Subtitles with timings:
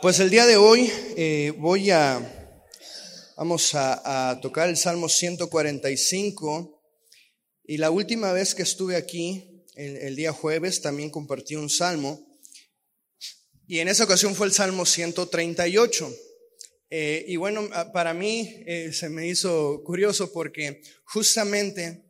[0.00, 2.54] Pues el día de hoy eh, voy a,
[3.36, 6.80] vamos a, tocar el Salmo 145
[7.64, 12.38] y la última vez que estuve aquí, el, día jueves, también compartí un salmo
[13.66, 16.14] y en esa ocasión fue el Salmo 138.
[16.90, 22.04] Eh, y bueno, para mí eh, se me hizo curioso porque justamente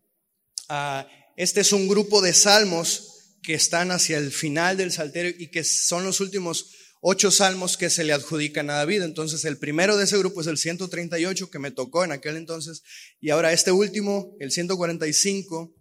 [0.68, 1.08] ah,
[1.38, 5.64] este es un grupo de salmos que están hacia el final del Salterio y que
[5.64, 9.02] son los últimos ocho salmos que se le adjudican a David.
[9.02, 12.82] Entonces, el primero de ese grupo es el 138 que me tocó en aquel entonces.
[13.20, 15.74] Y ahora este último, el 145,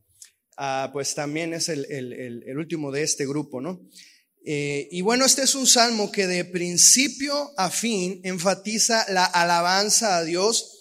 [0.58, 3.82] ah, pues también es el, el, último de este grupo, ¿no?
[4.46, 10.18] Eh, y bueno, este es un salmo que de principio a fin enfatiza la alabanza
[10.18, 10.80] a Dios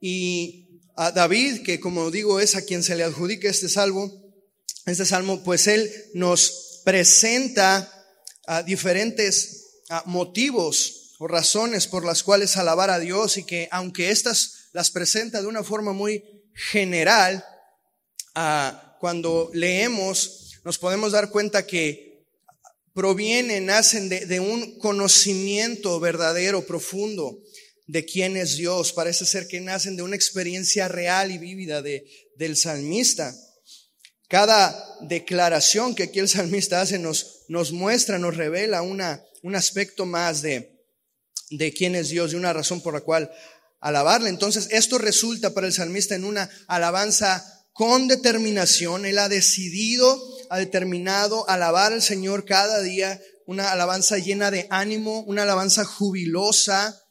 [0.00, 4.12] y a David, que como digo es a quien se le adjudica este salmo,
[4.84, 7.90] este salmo, pues él nos presenta
[8.46, 9.59] a diferentes
[10.04, 15.40] motivos o razones por las cuales alabar a Dios y que aunque estas las presenta
[15.40, 16.24] de una forma muy
[16.54, 17.44] general,
[19.00, 22.26] cuando leemos nos podemos dar cuenta que
[22.92, 27.40] provienen, nacen de, un conocimiento verdadero, profundo
[27.86, 28.92] de quién es Dios.
[28.92, 32.04] Parece ser que nacen de una experiencia real y vívida de,
[32.36, 33.34] del salmista.
[34.28, 40.06] Cada declaración que aquí el salmista hace nos, nos muestra, nos revela una, un aspecto
[40.06, 40.86] más de,
[41.50, 43.28] de quién es Dios y una razón por la cual
[43.80, 44.30] alabarle.
[44.30, 49.04] Entonces, esto resulta para el salmista en una alabanza con determinación.
[49.04, 50.16] Él ha decidido,
[50.48, 57.02] ha determinado alabar al Señor cada día, una alabanza llena de ánimo, una alabanza jubilosa,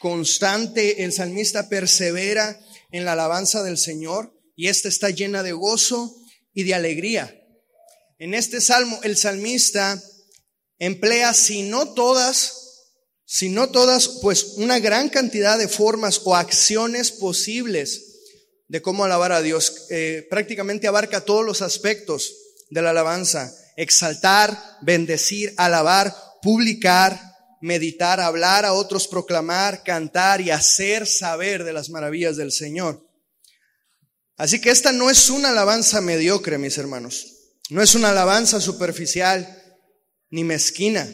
[0.00, 1.04] constante.
[1.04, 2.58] El salmista persevera
[2.90, 6.16] en la alabanza del Señor y esta está llena de gozo
[6.52, 7.45] y de alegría.
[8.18, 10.02] En este salmo, el salmista
[10.78, 12.66] emplea, si no todas,
[13.26, 18.02] si no todas, pues una gran cantidad de formas o acciones posibles
[18.68, 19.86] de cómo alabar a Dios.
[19.90, 22.34] Eh, prácticamente abarca todos los aspectos
[22.70, 23.54] de la alabanza.
[23.76, 27.20] Exaltar, bendecir, alabar, publicar,
[27.60, 33.06] meditar, hablar a otros, proclamar, cantar y hacer saber de las maravillas del Señor.
[34.38, 37.35] Así que esta no es una alabanza mediocre, mis hermanos.
[37.70, 39.62] No es una alabanza superficial
[40.30, 41.08] ni mezquina.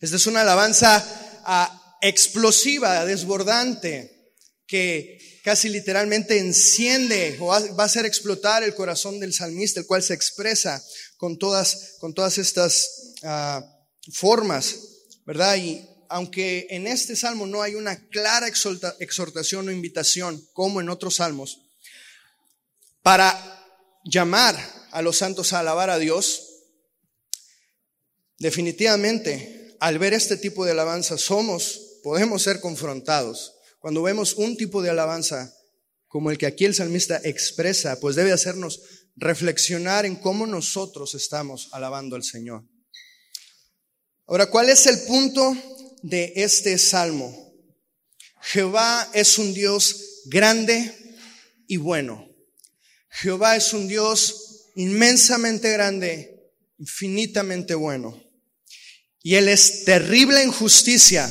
[0.00, 1.04] Esta es una alabanza
[1.44, 4.34] ah, explosiva, desbordante,
[4.66, 10.02] que casi literalmente enciende o va a hacer explotar el corazón del salmista, el cual
[10.02, 10.82] se expresa
[11.16, 13.64] con todas, con todas estas ah,
[14.12, 14.76] formas,
[15.24, 15.56] ¿verdad?
[15.56, 21.16] Y aunque en este salmo no hay una clara exhortación o invitación, como en otros
[21.16, 21.60] salmos,
[23.02, 23.64] para
[24.04, 26.48] llamar a los santos a alabar a Dios,
[28.38, 33.54] Definitivamente, al ver este tipo de alabanza, somos, podemos ser confrontados.
[33.80, 35.54] Cuando vemos un tipo de alabanza
[36.06, 38.80] como el que aquí el salmista expresa, pues debe hacernos
[39.16, 42.64] reflexionar en cómo nosotros estamos alabando al Señor.
[44.26, 45.56] Ahora, ¿cuál es el punto
[46.02, 47.52] de este salmo?
[48.40, 50.94] Jehová es un Dios grande
[51.66, 52.28] y bueno.
[53.10, 54.47] Jehová es un Dios
[54.78, 58.22] inmensamente grande, infinitamente bueno.
[59.24, 61.28] Y Él es terrible en justicia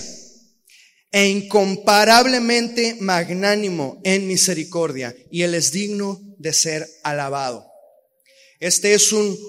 [1.14, 5.16] e incomparablemente magnánimo en misericordia.
[5.32, 7.66] Y Él es digno de ser alabado.
[8.60, 9.40] Este es un,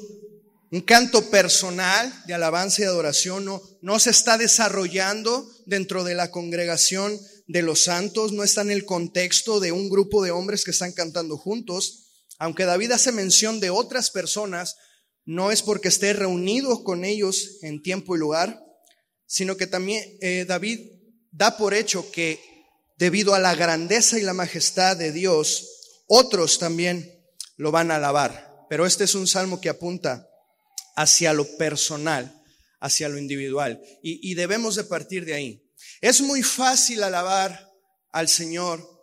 [0.70, 3.44] un canto personal de alabanza y adoración.
[3.44, 8.30] No, no se está desarrollando dentro de la congregación de los santos.
[8.30, 12.07] No está en el contexto de un grupo de hombres que están cantando juntos.
[12.38, 14.76] Aunque David hace mención de otras personas,
[15.24, 18.64] no es porque esté reunido con ellos en tiempo y lugar,
[19.26, 20.80] sino que también eh, David
[21.30, 22.40] da por hecho que
[22.96, 25.68] debido a la grandeza y la majestad de Dios,
[26.06, 27.22] otros también
[27.56, 28.66] lo van a alabar.
[28.70, 30.28] Pero este es un salmo que apunta
[30.96, 32.42] hacia lo personal,
[32.80, 33.82] hacia lo individual.
[34.02, 35.72] Y, y debemos de partir de ahí.
[36.00, 37.70] Es muy fácil alabar
[38.12, 38.97] al Señor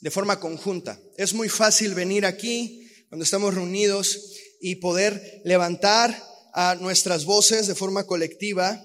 [0.00, 1.00] de forma conjunta.
[1.16, 6.22] Es muy fácil venir aquí cuando estamos reunidos y poder levantar
[6.52, 8.84] a nuestras voces de forma colectiva,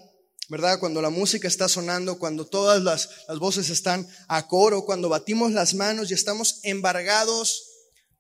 [0.49, 0.79] ¿verdad?
[0.79, 5.51] Cuando la música está sonando, cuando todas las, las voces están a coro, cuando batimos
[5.51, 7.69] las manos y estamos embargados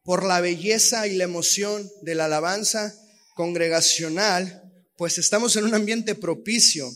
[0.03, 2.93] por la belleza y la emoción de la alabanza
[3.35, 4.63] congregacional,
[4.97, 6.91] pues estamos en un ambiente propicio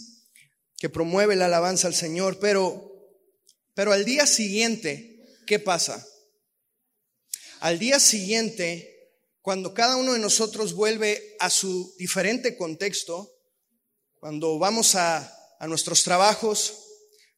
[0.78, 2.92] que promueve la alabanza al Señor, pero,
[3.74, 5.07] pero al día siguiente,
[5.48, 6.06] ¿qué pasa?
[7.60, 8.94] Al día siguiente
[9.42, 13.34] cuando cada uno de nosotros vuelve a su diferente contexto,
[14.20, 16.74] cuando vamos a a nuestros trabajos,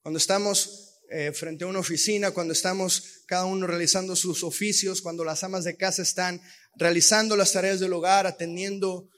[0.01, 5.23] cuando estamos eh, frente a una oficina, cuando estamos cada uno realizando sus oficios, cuando
[5.23, 6.41] las amas de casa están
[6.75, 9.09] realizando las tareas del hogar, atendiendo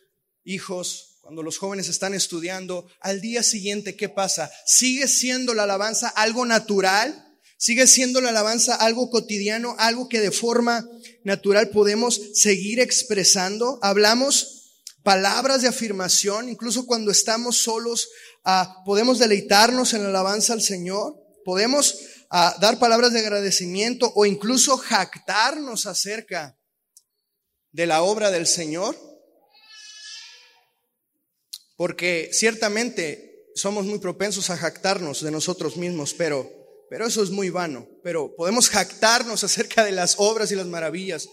[0.43, 4.51] hijos, cuando los jóvenes están estudiando, al día siguiente, ¿qué pasa?
[4.65, 7.30] ¿Sigue siendo la alabanza algo natural?
[7.61, 10.83] ¿Sigue siendo la alabanza algo cotidiano, algo que de forma
[11.23, 13.77] natural podemos seguir expresando?
[13.83, 18.09] Hablamos palabras de afirmación, incluso cuando estamos solos,
[18.43, 21.13] ah, podemos deleitarnos en la alabanza al Señor,
[21.45, 21.99] podemos
[22.31, 26.57] ah, dar palabras de agradecimiento o incluso jactarnos acerca
[27.71, 28.97] de la obra del Señor.
[31.77, 36.60] Porque ciertamente somos muy propensos a jactarnos de nosotros mismos, pero,
[36.91, 37.87] pero eso es muy vano.
[38.03, 41.29] Pero podemos jactarnos acerca de las obras y las maravillas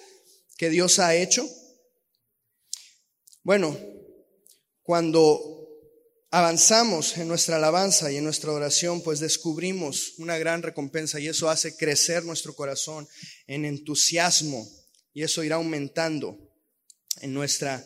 [0.56, 1.44] que Dios ha hecho.
[3.42, 3.76] Bueno,
[4.84, 5.68] cuando
[6.30, 11.50] avanzamos en nuestra alabanza y en nuestra oración, pues descubrimos una gran recompensa y eso
[11.50, 13.08] hace crecer nuestro corazón
[13.48, 14.64] en entusiasmo
[15.12, 16.38] y eso irá aumentando
[17.20, 17.84] en nuestra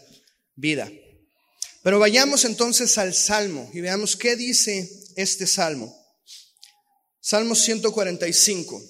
[0.57, 0.93] vida.
[1.83, 6.02] Pero vayamos entonces al Salmo y veamos qué dice este Salmo.
[7.23, 8.83] Salmo 145.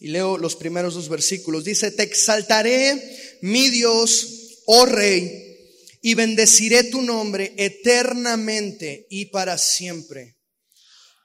[0.00, 1.64] Y leo los primeros dos versículos.
[1.64, 5.42] Dice, te exaltaré, mi Dios, oh Rey,
[6.00, 10.38] y bendeciré tu nombre eternamente y para siempre.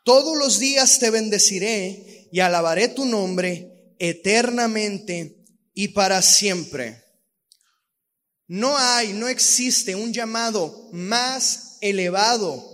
[0.04, 7.02] Todos los días te bendeciré y alabaré tu nombre eternamente y para siempre.
[8.48, 12.66] No hay, no existe un llamado más elevado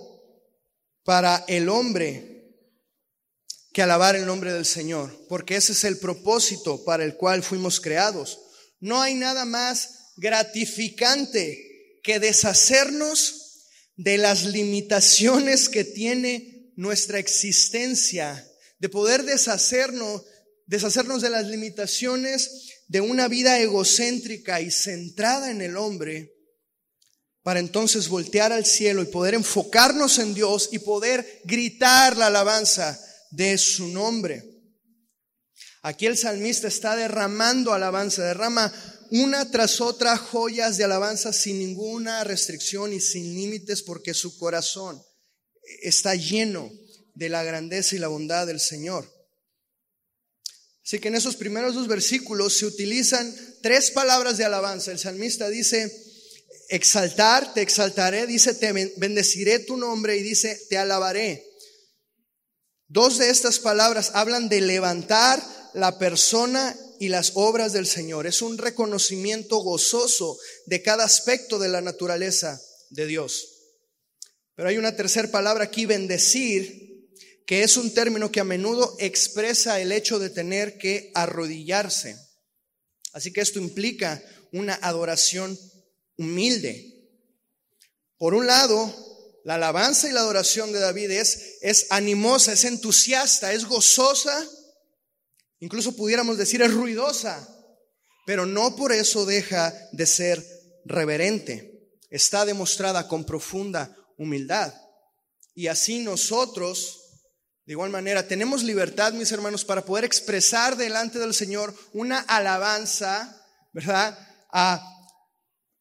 [1.03, 2.34] para el hombre
[3.75, 7.81] que alabar el nombre del Señor, porque ese es el propósito para el cual fuimos
[7.81, 8.39] creados.
[8.79, 13.65] No hay nada más gratificante que deshacernos
[13.97, 18.49] de las limitaciones que tiene nuestra existencia,
[18.79, 20.23] de poder deshacernos,
[20.67, 26.31] deshacernos de las limitaciones de una vida egocéntrica y centrada en el hombre,
[27.43, 33.01] para entonces voltear al cielo y poder enfocarnos en Dios y poder gritar la alabanza
[33.35, 34.43] de su nombre.
[35.81, 38.73] Aquí el salmista está derramando alabanza, derrama
[39.11, 45.01] una tras otra joyas de alabanza sin ninguna restricción y sin límites porque su corazón
[45.83, 46.71] está lleno
[47.13, 49.11] de la grandeza y la bondad del Señor.
[50.83, 54.91] Así que en esos primeros dos versículos se utilizan tres palabras de alabanza.
[54.91, 55.91] El salmista dice,
[56.69, 61.43] exaltar, te exaltaré, dice, te bendeciré tu nombre y dice, te alabaré.
[62.87, 65.43] Dos de estas palabras hablan de levantar
[65.73, 68.27] la persona y las obras del Señor.
[68.27, 70.37] Es un reconocimiento gozoso
[70.67, 72.61] de cada aspecto de la naturaleza
[72.91, 73.55] de Dios.
[74.55, 77.09] Pero hay una tercera palabra aquí, bendecir,
[77.45, 82.17] que es un término que a menudo expresa el hecho de tener que arrodillarse.
[83.13, 85.57] Así que esto implica una adoración
[86.17, 87.09] humilde.
[88.17, 89.14] Por un lado,
[89.45, 94.43] la alabanza y la adoración de David es, es animosa, es entusiasta, es gozosa,
[95.59, 97.47] incluso pudiéramos decir es ruidosa,
[98.25, 100.43] pero no por eso deja de ser
[100.83, 101.91] reverente.
[102.09, 104.73] Está demostrada con profunda humildad.
[105.53, 107.03] Y así nosotros
[107.67, 113.43] de igual manera, tenemos libertad, mis hermanos, para poder expresar delante del Señor una alabanza,
[113.73, 114.17] ¿verdad?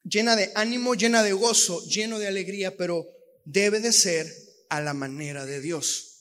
[0.02, 3.06] llena de ánimo, llena de gozo, lleno de alegría, pero
[3.44, 4.32] debe de ser
[4.68, 6.14] a la manera de Dios.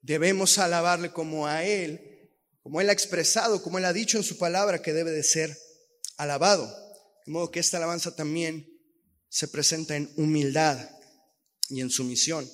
[0.00, 2.30] Debemos alabarle como a Él,
[2.62, 5.56] como Él ha expresado, como Él ha dicho en su palabra que debe de ser
[6.16, 6.66] alabado.
[7.26, 8.68] De modo que esta alabanza también
[9.28, 10.78] se presenta en humildad
[11.68, 12.48] y en sumisión.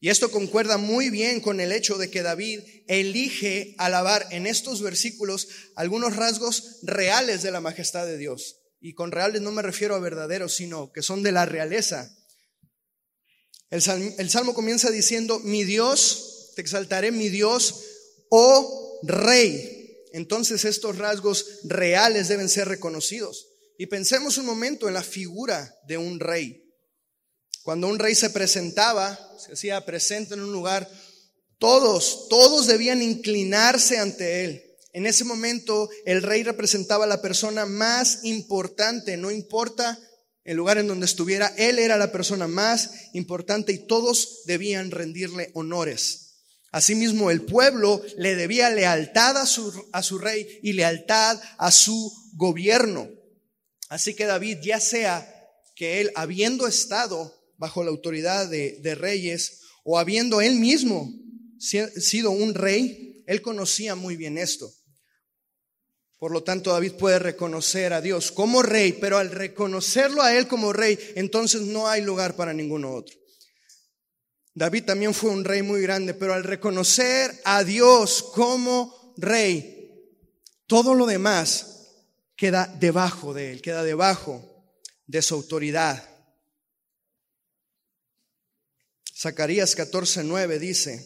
[0.00, 4.82] Y esto concuerda muy bien con el hecho de que David elige alabar en estos
[4.82, 8.56] versículos algunos rasgos reales de la majestad de Dios.
[8.80, 12.12] Y con reales no me refiero a verdaderos, sino que son de la realeza.
[13.72, 17.74] El salmo, comienza diciendo, mi Dios, te exaltaré, mi Dios,
[18.28, 19.96] oh rey.
[20.12, 23.48] Entonces estos rasgos reales deben ser reconocidos.
[23.78, 26.70] Y pensemos un momento en la figura de un rey.
[27.62, 30.86] Cuando un rey se presentaba, se hacía presente en un lugar,
[31.58, 34.62] todos, todos debían inclinarse ante él.
[34.92, 39.98] En ese momento el rey representaba a la persona más importante, no importa
[40.44, 45.50] el lugar en donde estuviera, él era la persona más importante y todos debían rendirle
[45.54, 46.22] honores.
[46.72, 52.12] Asimismo, el pueblo le debía lealtad a su, a su rey y lealtad a su
[52.32, 53.08] gobierno.
[53.88, 55.28] Así que David, ya sea
[55.76, 61.12] que él, habiendo estado bajo la autoridad de, reyes o habiendo él mismo
[61.58, 64.72] sido un rey, él conocía muy bien esto.
[66.22, 70.46] Por lo tanto, David puede reconocer a Dios como rey, pero al reconocerlo a él
[70.46, 73.18] como rey, entonces no hay lugar para ninguno otro.
[74.54, 80.00] David también fue un rey muy grande, pero al reconocer a Dios como rey,
[80.68, 81.88] todo lo demás
[82.36, 84.70] queda debajo de él, queda debajo
[85.08, 86.08] de su autoridad.
[89.12, 91.04] Zacarías 14:9 dice,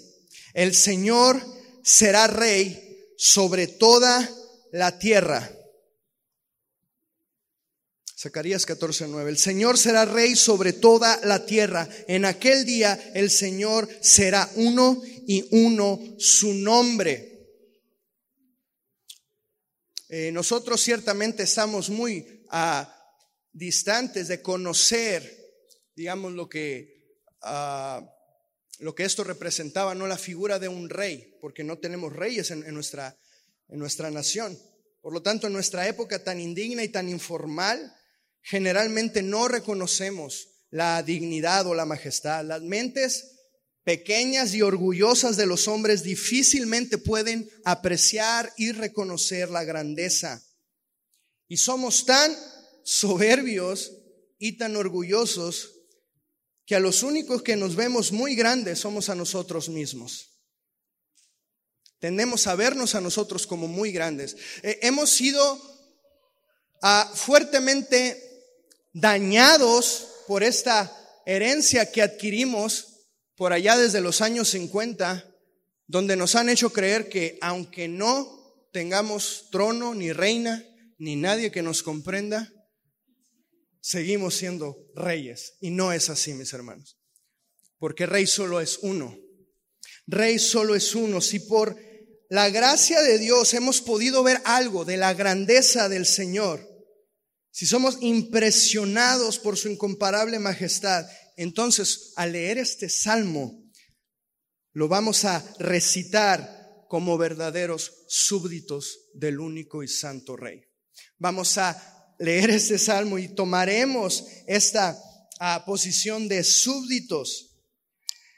[0.53, 1.41] el Señor
[1.83, 4.36] será rey sobre toda
[4.77, 5.51] la tierra.
[8.19, 9.29] Zacarías 14:9.
[9.29, 11.89] El Señor será rey sobre toda la tierra.
[12.09, 17.33] En aquel día el Señor será uno y uno su nombre.
[20.09, 22.93] Eh, nosotros ciertamente estamos muy ah,
[23.53, 25.23] distantes de conocer,
[25.97, 28.03] digamos, lo que, ah,
[28.79, 32.73] lo que esto representaba, no la figura de un rey, porque no tenemos reyes en,
[32.73, 33.19] nuestra,
[33.69, 34.59] en nuestra nación.
[35.01, 37.95] Por lo tanto, en nuestra época tan indigna y tan informal,
[38.43, 42.45] generalmente no reconocemos la dignidad o la majestad.
[42.45, 43.37] Las mentes
[43.85, 50.43] pequeñas y orgullosas de los hombres difícilmente pueden apreciar y reconocer la grandeza.
[51.49, 52.37] Y somos tan
[52.85, 53.93] soberbios
[54.39, 55.73] y tan orgullosos
[56.67, 60.36] que a los únicos que nos vemos muy grandes somos a nosotros mismos.
[62.07, 64.37] Tendemos a vernos a nosotros como muy grandes.
[64.63, 65.61] Eh, hemos sido
[66.81, 68.23] ah, fuertemente
[68.93, 70.97] dañados por esta
[71.27, 75.29] herencia que adquirimos por allá desde los años 50,
[75.89, 80.65] donde nos han hecho creer que aunque no tengamos trono, ni reina,
[80.99, 82.53] ni nadie que nos comprenda,
[83.81, 85.55] seguimos siendo reyes.
[85.61, 87.01] Y no es así, mis hermanos.
[87.81, 89.19] Porque rey solo es uno.
[90.07, 91.21] Rey solo es uno.
[91.21, 91.77] Si por
[92.29, 96.67] la gracia de Dios hemos podido ver algo de la grandeza del Señor,
[97.51, 101.07] si somos impresionados por su incomparable majestad,
[101.37, 103.65] entonces al leer este salmo,
[104.73, 110.61] lo vamos a recitar como verdaderos súbditos del único y santo Rey.
[111.19, 114.99] Vamos a leer este salmo y tomaremos esta
[115.41, 117.46] ah, posición de súbditos,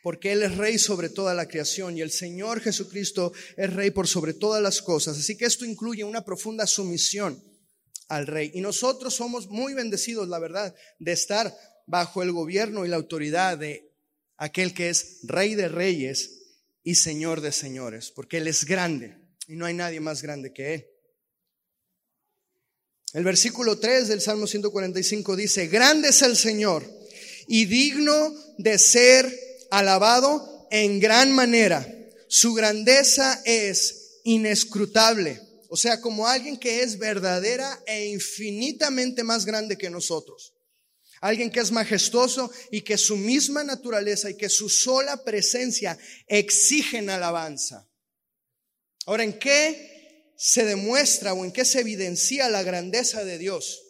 [0.03, 4.09] porque Él es Rey sobre toda la creación y el Señor Jesucristo es Rey por
[4.09, 5.19] sobre todas las cosas.
[5.19, 7.43] Así que esto incluye una profunda sumisión
[8.09, 8.51] al rey.
[8.55, 11.55] Y nosotros somos muy bendecidos, la verdad, de estar
[11.87, 13.93] bajo el gobierno y la autoridad de
[14.37, 16.39] aquel que es rey de reyes
[16.83, 20.75] y señor de señores, porque Él es grande y no hay nadie más grande que
[20.75, 20.87] Él.
[23.15, 26.85] El versículo 3 del Salmo 145 dice, grande es el Señor
[27.47, 31.87] y digno de ser alabado en gran manera.
[32.29, 39.77] Su grandeza es inescrutable o sea, como alguien que es verdadera e infinitamente más grande
[39.77, 40.55] que nosotros.
[41.21, 47.11] Alguien que es majestuoso y que su misma naturaleza y que su sola presencia exigen
[47.11, 47.87] alabanza.
[49.05, 53.83] Ahora, ¿en qué se demuestra o en qué se evidencia la grandeza de Dios?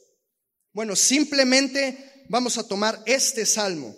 [0.73, 3.95] Bueno, simplemente vamos a tomar este salmo,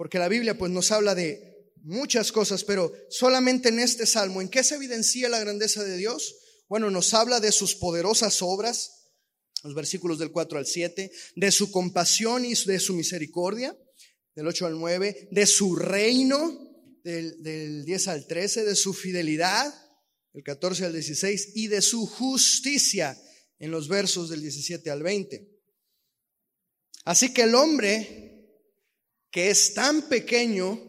[0.00, 4.48] porque la Biblia pues nos habla de muchas cosas, pero solamente en este salmo, ¿en
[4.48, 6.36] qué se evidencia la grandeza de Dios?
[6.70, 9.10] Bueno, nos habla de sus poderosas obras,
[9.62, 13.76] los versículos del 4 al 7, de su compasión y de su misericordia,
[14.34, 16.58] del 8 al 9, de su reino,
[17.04, 19.70] del, 10 al 13, de su fidelidad,
[20.32, 23.20] del 14 al 16, y de su justicia,
[23.58, 25.46] en los versos del 17 al 20.
[27.04, 28.29] Así que el hombre
[29.30, 30.80] que es tan pequeño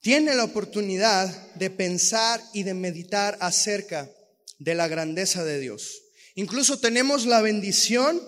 [0.00, 4.10] tiene la oportunidad de pensar y de meditar acerca
[4.58, 6.02] de la grandeza de Dios.
[6.34, 8.20] Incluso tenemos la bendición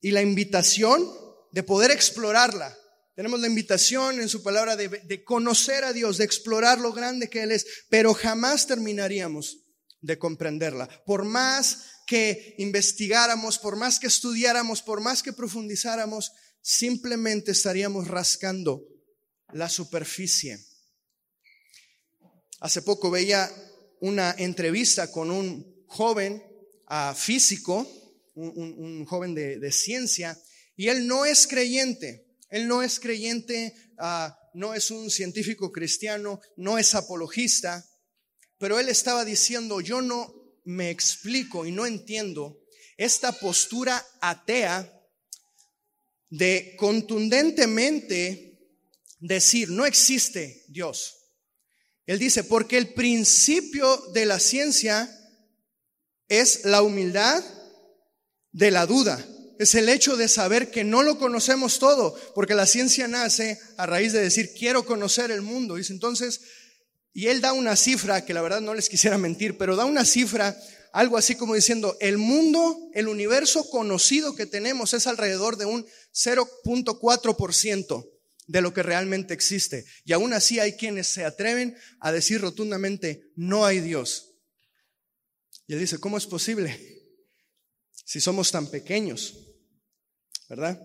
[0.00, 1.06] y la invitación
[1.52, 2.76] de poder explorarla.
[3.14, 7.42] Tenemos la invitación en su palabra de, conocer a Dios, de explorar lo grande que
[7.42, 9.58] Él es, pero jamás terminaríamos
[10.00, 10.88] de comprenderla.
[11.04, 18.86] Por más que investigáramos, por más que estudiáramos, por más que profundizáramos, simplemente estaríamos rascando
[19.52, 20.58] la superficie.
[22.60, 23.50] Hace poco veía
[24.00, 26.42] una entrevista con un joven
[26.86, 27.86] ah, físico,
[28.34, 30.40] un, joven de, ciencia,
[30.76, 36.40] y él no es creyente, él no es creyente, ah, no es un científico cristiano,
[36.56, 37.84] no es apologista,
[38.58, 40.32] pero él estaba diciendo, yo no
[40.64, 42.60] me explico y no entiendo
[42.96, 45.01] esta postura atea
[46.32, 48.58] de contundentemente
[49.20, 51.28] decir, no existe Dios.
[52.06, 55.10] Él dice, porque el principio de la ciencia
[56.28, 57.44] es la humildad
[58.50, 59.22] de la duda.
[59.58, 63.84] Es el hecho de saber que no lo conocemos todo, porque la ciencia nace a
[63.84, 65.74] raíz de decir, quiero conocer el mundo.
[65.74, 66.40] Dice entonces,
[67.12, 70.06] y él da una cifra, que la verdad no les quisiera mentir, pero da una
[70.06, 70.58] cifra,
[70.92, 75.86] algo así como diciendo, el mundo, el universo conocido que tenemos es alrededor de un
[76.14, 78.10] 0.4%
[78.46, 79.86] de lo que realmente existe.
[80.04, 84.34] Y aún así hay quienes se atreven a decir rotundamente, no hay Dios.
[85.66, 86.78] Y él dice, ¿cómo es posible?
[88.04, 89.34] Si somos tan pequeños,
[90.50, 90.78] ¿verdad?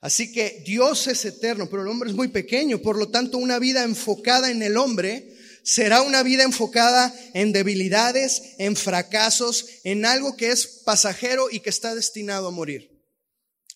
[0.00, 2.82] Así que Dios es eterno, pero el hombre es muy pequeño.
[2.82, 5.31] Por lo tanto, una vida enfocada en el hombre
[5.64, 11.70] será una vida enfocada en debilidades, en fracasos, en algo que es pasajero y que
[11.70, 12.90] está destinado a morir.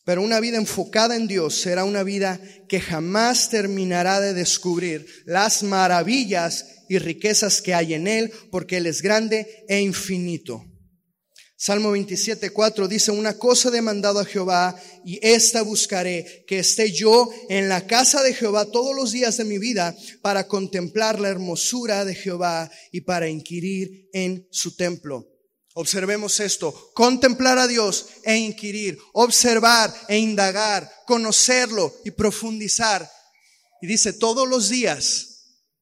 [0.05, 5.64] Pero una vida enfocada en Dios será una vida que jamás terminará de descubrir las
[5.64, 10.64] maravillas y riquezas que hay en Él, porque Él es grande e infinito.
[11.59, 17.31] Salmo 27, 4 dice, una cosa demandado a Jehová y esta buscaré, que esté yo
[17.49, 22.05] en la casa de Jehová todos los días de mi vida para contemplar la hermosura
[22.05, 25.27] de Jehová y para inquirir en su templo.
[25.73, 33.11] Observemos esto, contemplar a Dios e inquirir, observar e indagar, conocerlo y profundizar.
[33.81, 35.36] Y dice todos los días,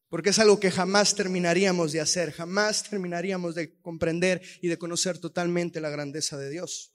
[0.09, 5.19] porque es algo que jamás terminaríamos de hacer, jamás terminaríamos de comprender y de conocer
[5.19, 6.93] totalmente la grandeza de Dios.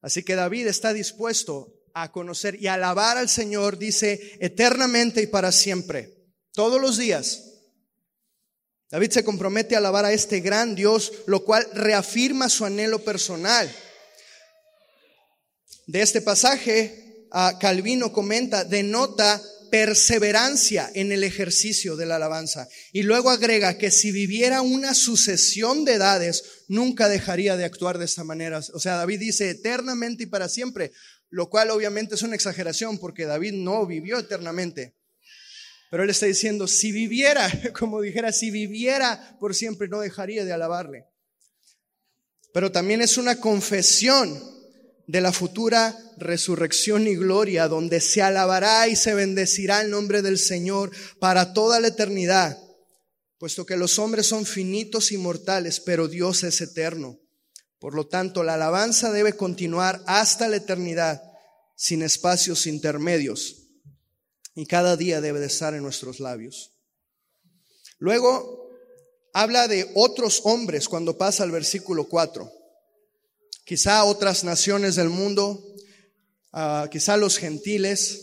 [0.00, 5.52] Así que David está dispuesto a conocer y alabar al Señor, dice, eternamente y para
[5.52, 6.14] siempre,
[6.52, 7.52] todos los días.
[8.90, 13.74] David se compromete a alabar a este gran Dios, lo cual reafirma su anhelo personal.
[15.86, 17.26] De este pasaje,
[17.60, 19.42] Calvino comenta, denota
[19.74, 22.68] perseverancia en el ejercicio de la alabanza.
[22.92, 28.04] Y luego agrega que si viviera una sucesión de edades, nunca dejaría de actuar de
[28.04, 28.60] esta manera.
[28.72, 30.92] O sea, David dice eternamente y para siempre,
[31.28, 34.94] lo cual obviamente es una exageración porque David no vivió eternamente.
[35.90, 40.52] Pero él está diciendo, si viviera, como dijera, si viviera por siempre, no dejaría de
[40.52, 41.06] alabarle.
[42.52, 44.53] Pero también es una confesión
[45.06, 50.38] de la futura resurrección y gloria, donde se alabará y se bendecirá el nombre del
[50.38, 52.58] Señor para toda la eternidad,
[53.38, 57.18] puesto que los hombres son finitos y mortales, pero Dios es eterno.
[57.78, 61.22] Por lo tanto, la alabanza debe continuar hasta la eternidad,
[61.76, 63.64] sin espacios intermedios
[64.54, 66.72] y cada día debe de estar en nuestros labios.
[67.98, 68.70] Luego
[69.32, 72.50] habla de otros hombres cuando pasa al versículo 4.
[73.64, 75.74] Quizá otras naciones del mundo,
[76.52, 78.20] ah, quizá los gentiles,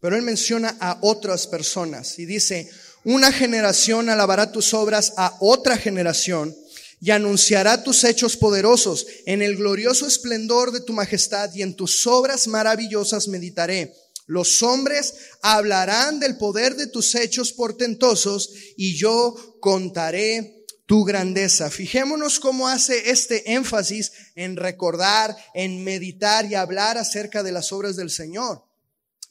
[0.00, 2.70] pero él menciona a otras personas y dice,
[3.04, 6.56] una generación alabará tus obras a otra generación
[7.00, 9.06] y anunciará tus hechos poderosos.
[9.26, 13.94] En el glorioso esplendor de tu majestad y en tus obras maravillosas meditaré.
[14.26, 20.59] Los hombres hablarán del poder de tus hechos portentosos y yo contaré
[20.90, 21.70] tu grandeza.
[21.70, 27.94] Fijémonos cómo hace este énfasis en recordar, en meditar y hablar acerca de las obras
[27.94, 28.64] del Señor.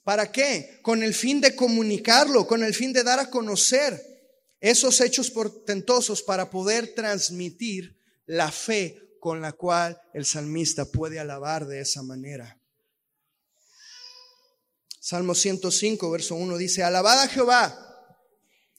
[0.06, 0.80] ¿Para qué?
[0.84, 4.02] Con el fin de comunicarlo, con el fin de dar a conocer
[4.62, 11.68] esos hechos portentosos para poder transmitir la fe con la cual el salmista puede alabar
[11.68, 12.58] de esa manera.
[15.02, 17.89] Salmo 105, verso 1 dice, alabad a Jehová,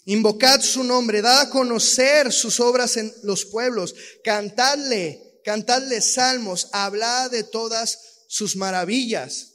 [0.05, 7.31] invocad su nombre, dad a conocer sus obras en los pueblos, cantadle, cantadle salmos, hablad
[7.31, 9.51] de todas sus maravillas.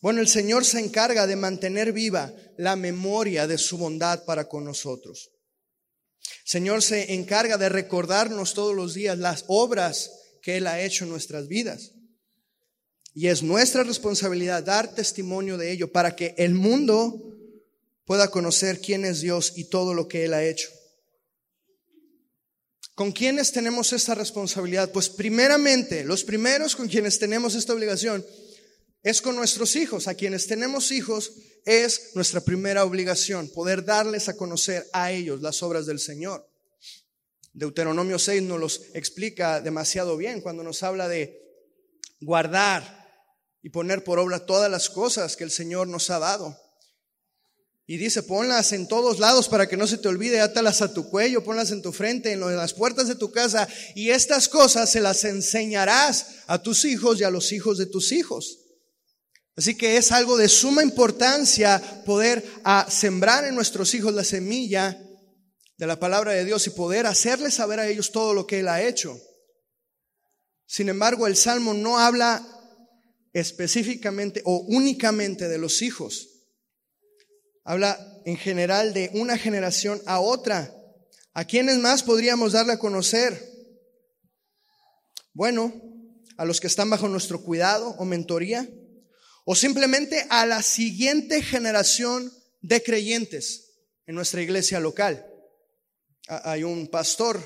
[0.00, 4.64] Bueno, el Señor se encarga de mantener viva la memoria de su bondad para con
[4.64, 5.30] nosotros.
[6.44, 10.10] El Señor se encarga de recordarnos todos los días las obras
[10.42, 11.92] que Él ha hecho en nuestras vidas.
[13.14, 17.32] Y es nuestra responsabilidad dar testimonio de ello para que el mundo
[18.04, 20.68] pueda conocer quién es Dios y todo lo que Él ha hecho.
[22.94, 24.92] ¿Con quiénes tenemos esta responsabilidad?
[24.92, 28.24] Pues primeramente, los primeros con quienes tenemos esta obligación
[29.02, 30.08] es con nuestros hijos.
[30.08, 31.32] A quienes tenemos hijos
[31.64, 36.46] es nuestra primera obligación, poder darles a conocer a ellos las obras del Señor.
[37.54, 41.38] Deuteronomio 6 nos los explica demasiado bien cuando nos habla de
[42.20, 43.02] guardar
[43.62, 46.58] y poner por obra todas las cosas que el Señor nos ha dado.
[47.92, 51.10] Y dice, ponlas en todos lados para que no se te olvide, átalas a tu
[51.10, 55.02] cuello, ponlas en tu frente, en las puertas de tu casa, y estas cosas se
[55.02, 58.60] las enseñarás a tus hijos y a los hijos de tus hijos.
[59.56, 64.98] Así que es algo de suma importancia poder a, sembrar en nuestros hijos la semilla
[65.76, 68.68] de la palabra de Dios y poder hacerles saber a ellos todo lo que Él
[68.68, 69.20] ha hecho.
[70.64, 72.42] Sin embargo, el Salmo no habla
[73.34, 76.31] específicamente o únicamente de los hijos.
[77.64, 80.74] Habla en general de una generación a otra.
[81.34, 83.40] ¿A quiénes más podríamos darle a conocer?
[85.32, 85.72] Bueno,
[86.36, 88.68] a los que están bajo nuestro cuidado o mentoría,
[89.44, 93.72] o simplemente a la siguiente generación de creyentes
[94.06, 95.26] en nuestra iglesia local.
[96.28, 97.42] Hay un pastor,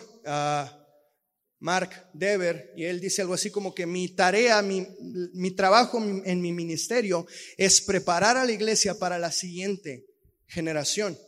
[1.59, 4.87] Mark Dever, y él dice algo así como que mi tarea, mi,
[5.33, 10.07] mi trabajo en mi ministerio es preparar a la iglesia para la siguiente
[10.47, 11.19] generación.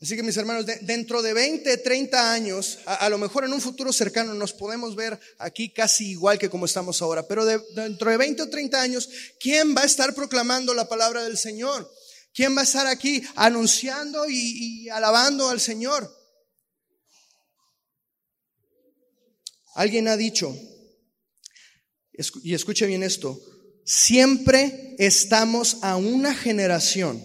[0.00, 3.92] Así que mis hermanos, dentro de 20, 30 años, a, lo mejor en un futuro
[3.92, 8.42] cercano nos podemos ver aquí casi igual que como estamos ahora, pero dentro de 20
[8.42, 9.08] o 30 años,
[9.40, 11.90] ¿quién va a estar proclamando la palabra del Señor?
[12.32, 16.17] ¿Quién va a estar aquí anunciando y, y alabando al Señor?
[19.78, 20.52] Alguien ha dicho,
[22.42, 23.40] y escuche bien esto,
[23.84, 27.22] siempre estamos a una generación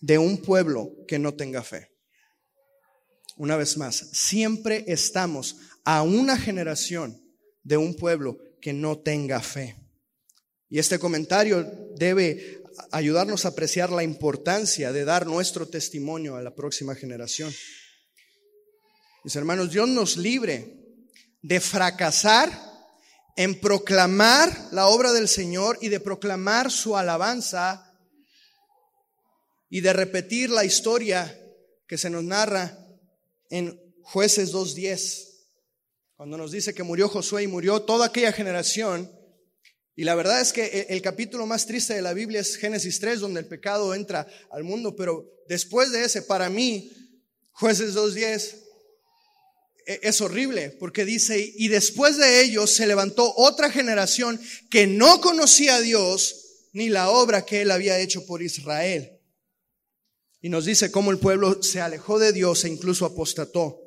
[0.00, 1.90] de un pueblo que no tenga fe.
[3.36, 7.20] Una vez más, siempre estamos a una generación
[7.64, 9.74] de un pueblo que no tenga fe.
[10.68, 11.64] Y este comentario
[11.96, 17.52] debe ayudarnos a apreciar la importancia de dar nuestro testimonio a la próxima generación.
[19.24, 20.77] Mis hermanos, Dios nos libre
[21.42, 22.68] de fracasar
[23.36, 27.96] en proclamar la obra del Señor y de proclamar su alabanza
[29.70, 31.38] y de repetir la historia
[31.86, 32.76] que se nos narra
[33.50, 35.26] en jueces 2.10,
[36.16, 39.12] cuando nos dice que murió Josué y murió toda aquella generación.
[39.94, 43.20] Y la verdad es que el capítulo más triste de la Biblia es Génesis 3,
[43.20, 46.90] donde el pecado entra al mundo, pero después de ese, para mí,
[47.52, 48.67] jueces 2.10 e,
[49.88, 55.76] es horrible, porque dice, y después de ellos se levantó otra generación que no conocía
[55.76, 59.18] a Dios ni la obra que él había hecho por Israel.
[60.42, 63.80] Y nos dice cómo el pueblo se alejó de Dios e incluso apostató.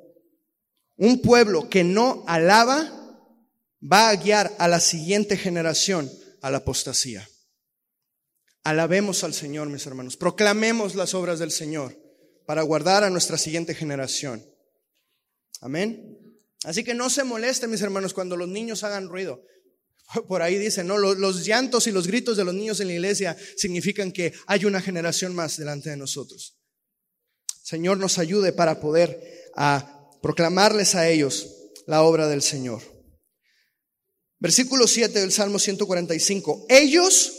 [0.97, 2.91] Un pueblo que no alaba
[3.81, 6.11] va a guiar a la siguiente generación
[6.41, 7.29] a la apostasía.
[8.63, 10.17] Alabemos al Señor, mis hermanos.
[10.17, 11.95] Proclamemos las obras del Señor
[12.47, 14.50] para guardar a nuestra siguiente generación.
[15.61, 16.17] Amén.
[16.63, 19.43] Así que no se molesten, mis hermanos, cuando los niños hagan ruido.
[20.27, 23.37] Por ahí dice, no, los, llantos y los gritos de los niños en la iglesia
[23.55, 26.57] significan que hay una generación más delante de nosotros.
[27.63, 31.47] Señor nos ayude para poder a proclamarles a ellos
[31.87, 32.81] la obra del Señor.
[34.39, 36.65] Versículo 7 del Salmo 145.
[36.67, 37.33] Ellos,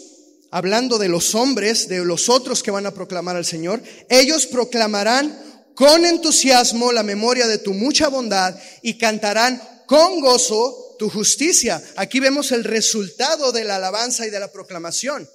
[0.52, 5.36] hablando de los hombres, de los otros que van a proclamar al Señor, ellos proclamarán
[5.74, 11.82] con entusiasmo la memoria de tu mucha bondad y cantarán con gozo tu justicia.
[11.96, 15.28] Aquí vemos el resultado de la alabanza y de la proclamación.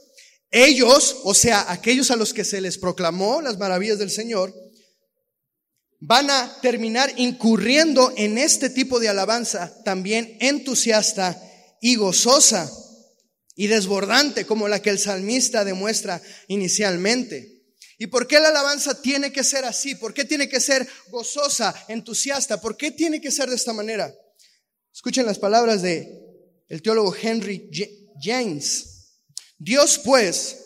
[0.49, 4.53] Ellos, o sea, aquellos a los que se les proclamó las maravillas del Señor,
[5.99, 11.41] van a terminar incurriendo en este tipo de alabanza también entusiasta
[11.81, 12.71] y gozosa
[13.55, 17.56] y desbordante como la que el salmista demuestra inicialmente.
[17.97, 19.95] ¿Y por qué la alabanza tiene que ser así?
[19.95, 22.61] ¿Por qué tiene que ser gozosa, entusiasta?
[22.61, 24.13] ¿Por qué tiene que ser de esta manera?
[24.93, 26.27] Escuchen las palabras de
[26.67, 27.69] el teólogo Henry
[28.21, 28.85] James.
[29.57, 30.57] Dios pues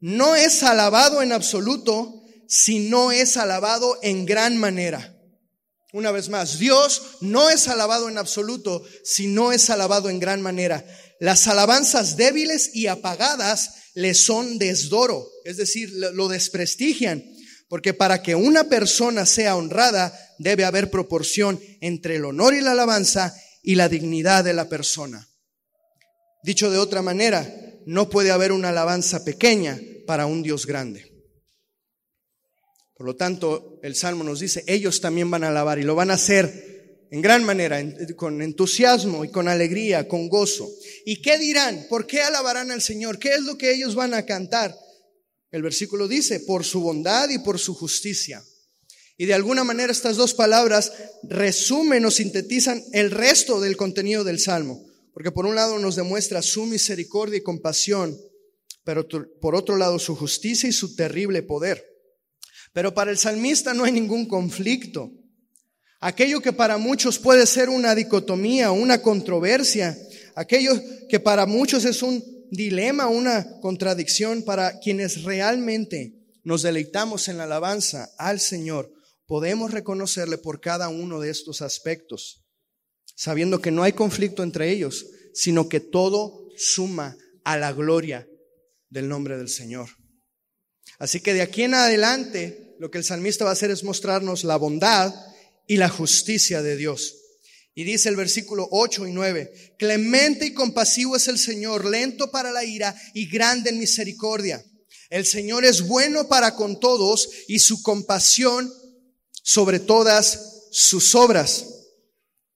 [0.00, 5.10] no es alabado en absoluto, sino es alabado en gran manera.
[5.94, 10.84] Una vez más, Dios no es alabado en absoluto, sino es alabado en gran manera.
[11.20, 17.24] Las alabanzas débiles y apagadas le son desdoro, es decir, lo desprestigian,
[17.68, 22.72] porque para que una persona sea honrada debe haber proporción entre el honor y la
[22.72, 25.28] alabanza y la dignidad de la persona.
[26.42, 27.48] Dicho de otra manera,
[27.86, 31.10] no puede haber una alabanza pequeña para un Dios grande.
[32.96, 36.10] Por lo tanto, el Salmo nos dice, ellos también van a alabar y lo van
[36.10, 36.73] a hacer
[37.14, 37.80] en gran manera,
[38.16, 40.68] con entusiasmo y con alegría, con gozo.
[41.06, 41.86] ¿Y qué dirán?
[41.88, 43.20] ¿Por qué alabarán al Señor?
[43.20, 44.76] ¿Qué es lo que ellos van a cantar?
[45.52, 48.42] El versículo dice, por su bondad y por su justicia.
[49.16, 54.40] Y de alguna manera estas dos palabras resumen o sintetizan el resto del contenido del
[54.40, 58.18] Salmo, porque por un lado nos demuestra su misericordia y compasión,
[58.82, 59.06] pero
[59.40, 61.86] por otro lado su justicia y su terrible poder.
[62.72, 65.12] Pero para el salmista no hay ningún conflicto.
[66.00, 69.96] Aquello que para muchos puede ser una dicotomía, una controversia,
[70.34, 70.72] aquello
[71.08, 77.44] que para muchos es un dilema, una contradicción para quienes realmente nos deleitamos en la
[77.44, 78.92] alabanza al Señor.
[79.26, 82.44] Podemos reconocerle por cada uno de estos aspectos,
[83.16, 88.28] sabiendo que no hay conflicto entre ellos, sino que todo suma a la gloria
[88.90, 89.88] del nombre del Señor.
[90.98, 94.44] Así que de aquí en adelante, lo que el salmista va a hacer es mostrarnos
[94.44, 95.12] la bondad
[95.66, 97.16] y la justicia de Dios.
[97.74, 102.52] Y dice el versículo 8 y 9, clemente y compasivo es el Señor, lento para
[102.52, 104.64] la ira y grande en misericordia.
[105.10, 108.72] El Señor es bueno para con todos y su compasión
[109.42, 111.66] sobre todas sus obras.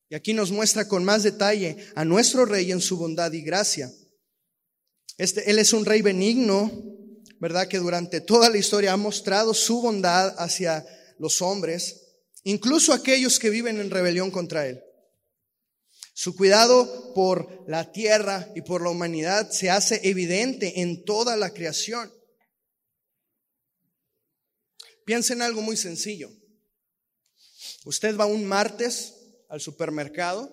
[0.08, 3.92] Y aquí nos muestra con más detalle a nuestro rey en su bondad y gracia.
[5.18, 6.70] Este, él es un rey benigno,
[7.40, 7.68] ¿verdad?
[7.68, 10.86] Que durante toda la historia ha mostrado su bondad hacia
[11.18, 12.07] los hombres,
[12.48, 14.82] incluso aquellos que viven en rebelión contra él.
[16.14, 21.52] Su cuidado por la tierra y por la humanidad se hace evidente en toda la
[21.52, 22.10] creación.
[25.04, 26.30] Piensa en algo muy sencillo.
[27.84, 29.14] Usted va un martes
[29.50, 30.50] al supermercado.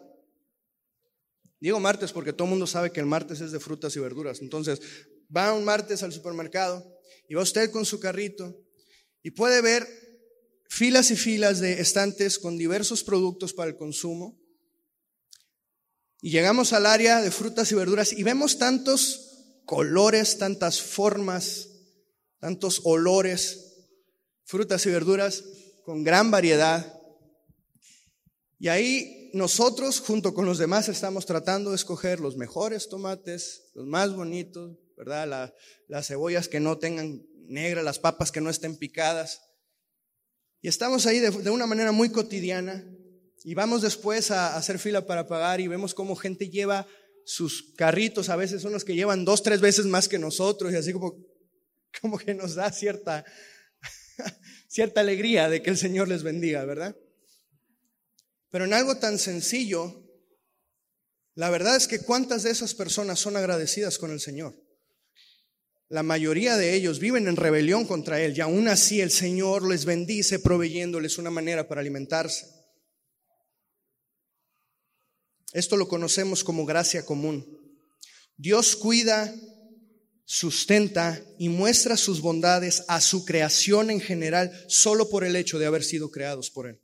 [1.62, 4.42] Digo martes porque todo el mundo sabe que el martes es de frutas y verduras.
[4.42, 4.82] Entonces,
[5.36, 8.62] va un martes al supermercado y va usted con su carrito
[9.24, 10.05] y puede ver
[10.70, 14.40] filas y filas de estantes con diversos productos para el consumo
[16.26, 21.70] y llegamos al área de frutas y verduras y vemos tantos colores, tantas formas,
[22.40, 23.76] tantos olores,
[24.44, 25.44] frutas y verduras
[25.84, 27.00] con gran variedad.
[28.58, 33.86] Y ahí nosotros, junto con los demás, estamos tratando de escoger los mejores tomates, los
[33.86, 35.54] más bonitos, ¿verdad?
[35.88, 39.42] las cebollas que no tengan negra, las papas que no estén picadas.
[40.66, 42.84] Y estamos ahí de, de una manera muy cotidiana,
[43.44, 46.88] y vamos después a hacer fila para pagar y vemos cómo gente lleva
[47.24, 50.76] sus carritos, a veces son los que llevan dos, tres veces más que nosotros y
[50.76, 51.24] así como,
[52.02, 53.24] como que nos da cierta,
[54.68, 56.98] cierta alegría de que el Señor les bendiga, ¿verdad?
[58.50, 60.04] Pero en algo tan sencillo,
[61.36, 64.65] la verdad es que cuántas de esas personas son agradecidas con el Señor.
[65.88, 69.86] La mayoría de ellos viven en rebelión contra Él y aún así el Señor les
[69.86, 72.48] bendice proveyéndoles una manera para alimentarse.
[75.54, 77.46] Esto lo conocemos como gracia común.
[78.36, 79.34] Dios cuida,
[80.26, 85.68] sustenta y muestra sus bondades a su creación en general solo por el hecho de
[85.68, 86.82] haber sido creados por Él.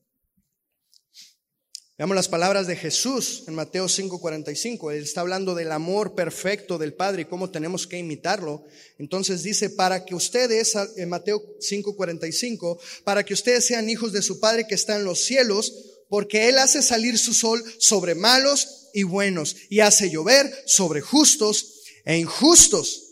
[2.01, 4.89] Veamos las palabras de Jesús en Mateo 5:45.
[4.89, 8.63] Él está hablando del amor perfecto del Padre y cómo tenemos que imitarlo.
[8.97, 14.39] Entonces dice, para que ustedes, en Mateo 5:45, para que ustedes sean hijos de su
[14.39, 15.75] Padre que está en los cielos,
[16.09, 21.83] porque Él hace salir su sol sobre malos y buenos y hace llover sobre justos
[22.03, 23.11] e injustos.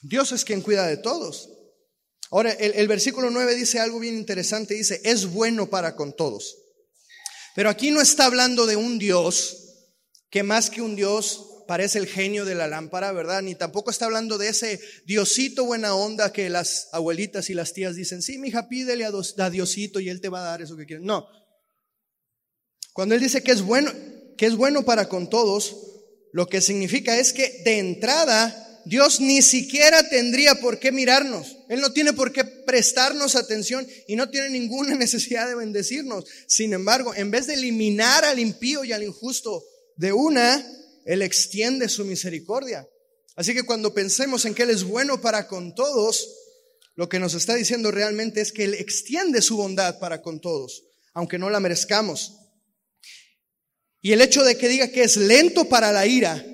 [0.00, 1.50] Dios es quien cuida de todos.
[2.30, 6.56] Ahora, el, versículo 9 dice algo bien interesante, dice, es bueno para con todos.
[7.60, 9.74] Pero aquí no está hablando de un Dios
[10.30, 13.42] que más que un Dios parece el genio de la lámpara, ¿verdad?
[13.42, 17.96] Ni tampoco está hablando de ese Diosito buena onda que las abuelitas y las tías
[17.96, 20.86] dicen, sí, mi hija, pídele a, Diosito y él te va a dar eso que
[20.86, 21.04] quieres.
[21.04, 21.26] No,
[22.94, 23.92] cuando Él dice que es bueno,
[24.38, 25.76] que es bueno para con todos,
[26.32, 31.56] lo que significa es que de entrada Dios ni siquiera tendría por qué mirarnos.
[31.68, 36.24] Él no tiene por qué prestarnos atención y no tiene ninguna necesidad de bendecirnos.
[36.46, 39.64] Sin embargo, en vez de eliminar al impío y al injusto
[39.96, 40.66] de una,
[41.04, 42.88] Él extiende su misericordia.
[43.36, 46.28] Así que cuando pensemos en que Él es bueno para con todos,
[46.94, 50.84] lo que nos está diciendo realmente es que Él extiende su bondad para con todos,
[51.14, 52.36] aunque no la merezcamos.
[54.02, 56.44] Y el hecho de que diga que es lento para la ira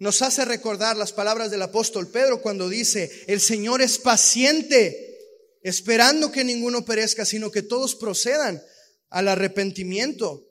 [0.00, 5.18] nos hace recordar las palabras del apóstol Pedro cuando dice, el Señor es paciente,
[5.62, 8.62] esperando que ninguno perezca, sino que todos procedan
[9.10, 10.46] al arrepentimiento.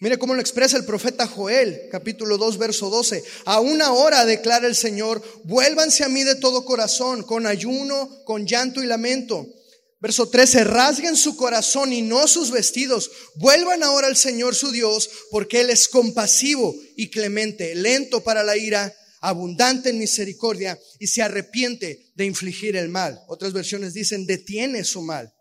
[0.00, 3.24] Mire cómo lo expresa el profeta Joel, capítulo 2, verso 12.
[3.46, 8.46] A una hora, declara el Señor, vuélvanse a mí de todo corazón, con ayuno, con
[8.46, 9.46] llanto y lamento
[10.00, 13.10] Verso 13, rasguen su corazón y no sus vestidos.
[13.36, 18.56] Vuelvan ahora al Señor su Dios, porque Él es compasivo y clemente, lento para la
[18.56, 23.20] ira, abundante en misericordia y se arrepiente de infligir el mal.
[23.28, 25.32] Otras versiones dicen, detiene su mal.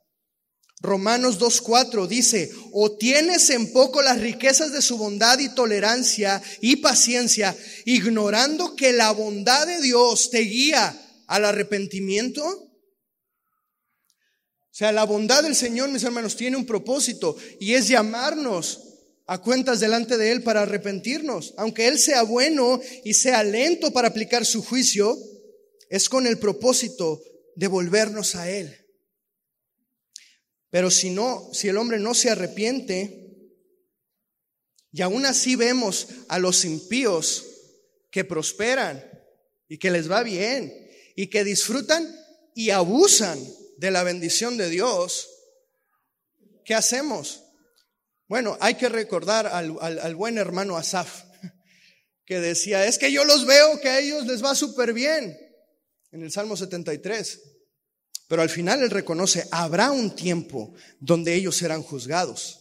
[0.81, 6.77] Romanos 2.4 dice, o tienes en poco las riquezas de su bondad y tolerancia y
[6.77, 12.68] paciencia, ignorando que la bondad de Dios te guía al arrepentimiento.
[14.79, 18.79] Sea, la bondad del Señor, mis hermanos, tiene un propósito y es llamarnos
[19.25, 21.53] a cuentas delante de Él para arrepentirnos.
[21.57, 25.17] Aunque Él sea bueno y sea lento para aplicar su juicio,
[25.89, 27.21] es con el propósito
[27.57, 28.73] de volvernos a Él.
[30.69, 33.51] Pero si no, si el hombre no se arrepiente,
[34.93, 37.43] y aún así vemos a los impíos
[38.09, 39.03] que prosperan
[39.67, 40.73] y que les va bien
[41.17, 42.07] y que disfrutan
[42.55, 43.37] y abusan
[43.79, 45.29] de la bendición de Dios,
[46.65, 47.43] ¿qué hacemos?
[48.27, 51.23] Bueno, hay que recordar al, buen hermano Asaf,
[52.25, 55.37] que decía, es que yo los veo que a ellos les va súper bien,
[56.11, 57.39] en el Salmo 73.
[58.27, 62.59] Pero al final él reconoce, habrá un tiempo donde ellos serán juzgados.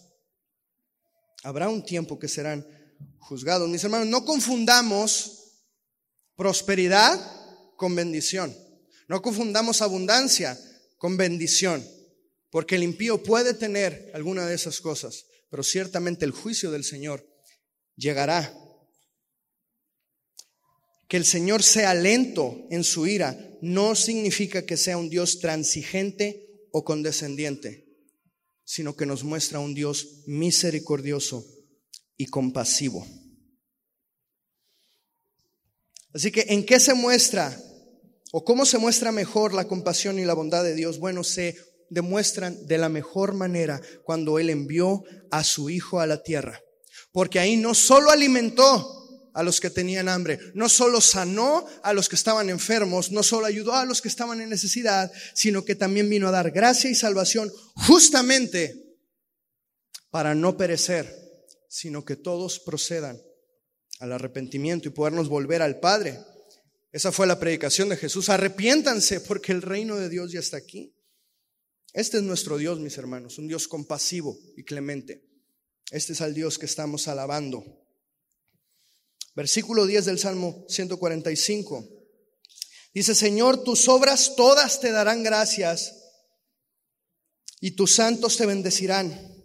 [1.42, 2.66] Habrá un tiempo que serán
[3.18, 3.68] juzgados.
[3.68, 5.64] Mis hermanos, no confundamos
[6.36, 7.20] prosperidad
[7.76, 8.56] con bendición.
[9.08, 10.58] No confundamos abundancia
[10.98, 11.84] con bendición.
[12.50, 17.26] Porque el impío puede tener alguna de esas cosas pero ciertamente el juicio del Señor
[17.96, 18.54] llegará.
[21.08, 26.68] Que el Señor sea lento en su ira no significa que sea un Dios transigente
[26.70, 27.88] o condescendiente,
[28.64, 31.46] sino que nos muestra un Dios misericordioso
[32.16, 33.06] y compasivo.
[36.12, 37.58] Así que, ¿en qué se muestra
[38.32, 40.98] o cómo se muestra mejor la compasión y la bondad de Dios?
[40.98, 41.56] Bueno, se
[41.90, 46.60] demuestran de la mejor manera cuando Él envió a su Hijo a la tierra.
[47.12, 48.94] Porque ahí no solo alimentó
[49.34, 53.46] a los que tenían hambre, no solo sanó a los que estaban enfermos, no solo
[53.46, 56.94] ayudó a los que estaban en necesidad, sino que también vino a dar gracia y
[56.94, 58.96] salvación justamente
[60.10, 61.14] para no perecer,
[61.68, 63.20] sino que todos procedan
[64.00, 66.18] al arrepentimiento y podernos volver al Padre.
[66.90, 68.28] Esa fue la predicación de Jesús.
[68.28, 70.94] Arrepiéntanse porque el reino de Dios ya está aquí.
[71.92, 75.24] Este es nuestro Dios, mis hermanos, un Dios compasivo y clemente.
[75.90, 77.64] Este es el Dios que estamos alabando.
[79.34, 81.88] Versículo 10 del Salmo 145.
[82.92, 85.94] Dice, Señor, tus obras todas te darán gracias
[87.60, 89.37] y tus santos te bendecirán.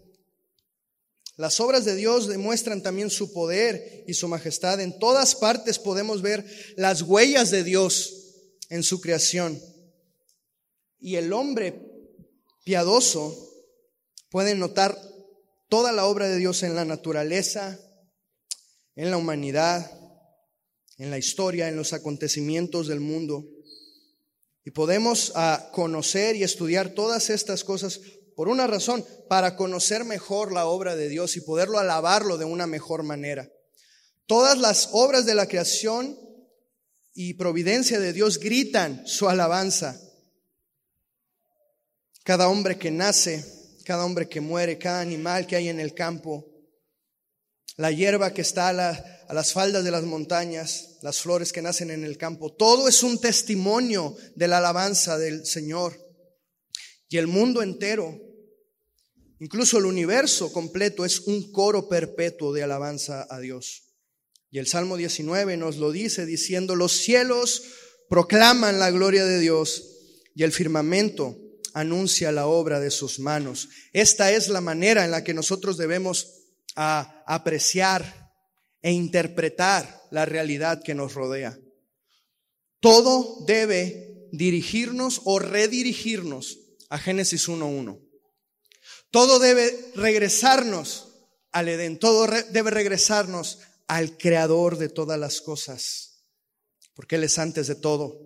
[1.36, 4.80] Las obras de Dios demuestran también su poder y su majestad.
[4.80, 6.46] En todas partes podemos ver
[6.78, 8.13] las huellas de Dios
[8.69, 9.60] en su creación.
[11.00, 11.82] Y el hombre
[12.63, 13.50] piadoso
[14.30, 14.98] puede notar
[15.69, 17.80] toda la obra de Dios en la naturaleza,
[18.96, 19.91] en la humanidad,
[20.98, 23.43] en la historia, en los acontecimientos del mundo.
[24.63, 28.00] Y podemos ah, conocer y estudiar todas estas cosas
[28.36, 32.67] por una razón, para conocer mejor la obra de Dios y poderlo alabarlo de una
[32.67, 33.50] mejor manera.
[34.26, 36.17] Todas las obras de la creación
[37.13, 40.00] y providencia de Dios gritan su alabanza.
[42.24, 43.46] Cada hombre que nace,
[43.86, 46.50] cada hombre que muere, cada animal que hay en el campo,
[47.76, 52.04] la hierba que está a, las faldas de las montañas, las flores que nacen en
[52.04, 56.00] el campo, todo es un testimonio de la alabanza del Señor.
[57.10, 58.19] Y el mundo entero,
[59.43, 63.84] incluso el universo completo, es un coro perpetuo de alabanza a Dios.
[64.49, 67.63] Y el Salmo 19 nos lo dice diciendo, los cielos
[68.08, 69.84] proclaman la gloria de Dios
[70.34, 71.38] y el firmamento
[71.73, 73.67] anuncia la obra de sus manos.
[73.91, 76.27] Esta es la manera en la que nosotros debemos
[76.75, 78.32] apreciar
[78.82, 81.60] e interpretar la realidad que nos rodea.
[82.79, 88.03] Todo debe dirigirnos o redirigirnos a Génesis 1.1.
[89.13, 91.10] Todo debe regresarnos
[91.52, 96.23] al Edén, todo debe regresarnos al creador de todas las cosas,
[96.95, 98.19] porque Él es antes de todo.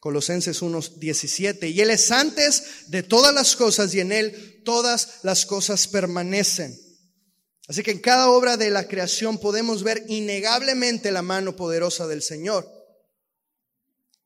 [0.00, 1.70] Colosenses 1:17.
[1.70, 6.78] Y Él es antes de todas las cosas y en Él todas las cosas permanecen.
[7.66, 12.20] Así que en cada obra de la creación podemos ver innegablemente la mano poderosa del
[12.20, 12.70] Señor.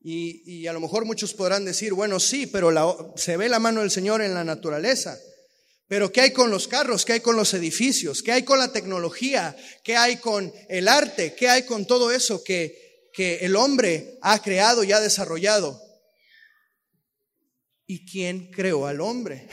[0.01, 3.89] Y, a lo mejor muchos podrán decir, bueno, sí, pero se ve la mano del
[3.89, 5.17] Señor en la naturaleza.
[5.93, 7.05] Pero ¿qué hay con los carros?
[7.05, 8.23] ¿Qué hay con los edificios?
[8.23, 9.55] ¿Qué hay con la tecnología?
[9.83, 11.35] ¿Qué hay con el arte?
[11.35, 15.79] ¿Qué hay con todo eso que, que el hombre ha creado y ha desarrollado.
[17.85, 19.47] ¿Y quién creó al hombre?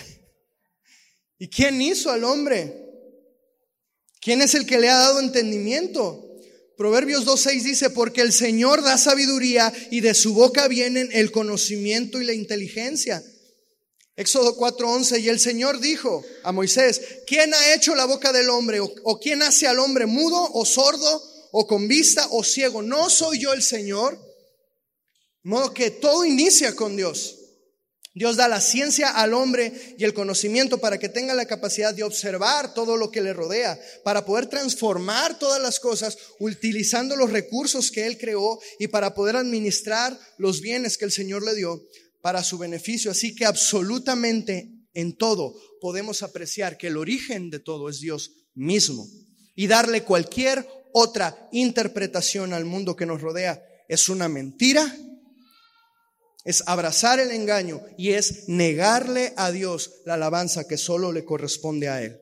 [1.38, 2.86] ¿Y quién hizo al hombre?
[4.22, 6.26] ¿Quién es el que le ha dado entendimiento?
[6.78, 12.18] Proverbios 2.6 dice, porque el Señor da sabiduría y de su boca vienen el conocimiento
[12.18, 13.22] y la inteligencia.
[14.20, 18.78] Éxodo 4.11, y el Señor dijo a Moisés, ¿quién ha hecho la boca del hombre?
[18.78, 22.82] ¿O, quién hace al hombre mudo o sordo o con vista o ciego.
[22.82, 24.18] No soy yo el Señor.
[25.42, 27.38] De modo que todo inicia con Dios.
[28.12, 32.02] Dios da la ciencia al hombre y el conocimiento para que tenga la capacidad de
[32.02, 37.90] observar todo lo que le rodea, para poder transformar todas las cosas utilizando los recursos
[37.90, 41.80] que Él creó y para poder administrar los bienes que el Señor le dio
[42.22, 43.10] para su beneficio.
[43.10, 49.06] Así que absolutamente en todo podemos apreciar que el origen de todo es Dios mismo
[49.54, 54.92] y darle cualquier otra interpretación al mundo que nos rodea es una mentira
[56.44, 61.88] es abrazar el engaño y es negarle a Dios la alabanza que solo le corresponde
[61.88, 62.20] a Él.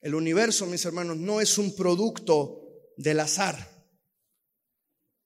[0.00, 3.76] El universo, mis hermanos, no es un producto del azar.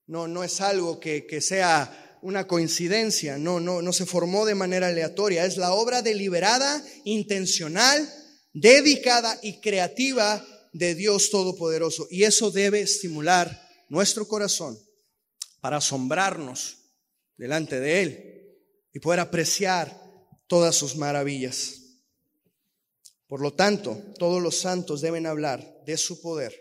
[0.07, 3.37] No, no es algo que, que sea una coincidencia.
[3.37, 5.45] No, no, no se formó de manera aleatoria.
[5.45, 8.09] Es la obra deliberada, intencional,
[8.53, 12.07] dedicada y creativa de Dios Todopoderoso.
[12.09, 14.79] Y eso debe estimular nuestro corazón
[15.61, 16.77] para asombrarnos
[17.37, 18.33] delante de Él
[18.93, 20.01] y poder apreciar
[20.47, 21.81] todas sus maravillas.
[23.27, 26.53] Por lo tanto, todos los santos deben hablar de su poder.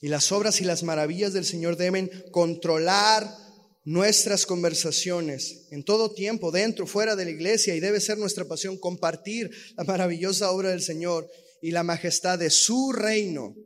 [0.00, 3.47] Y las obras y las maravillas del Señor deben controlar
[3.88, 8.76] nuestras conversaciones en todo tiempo, dentro, fuera de la iglesia, y debe ser nuestra pasión
[8.76, 11.26] compartir la maravillosa obra del Señor
[11.62, 13.56] y la majestad de su reino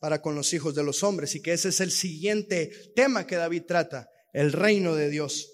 [0.00, 1.34] para con los hijos de los hombres.
[1.34, 5.52] Y que ese es el siguiente tema que David trata el reino de Dios.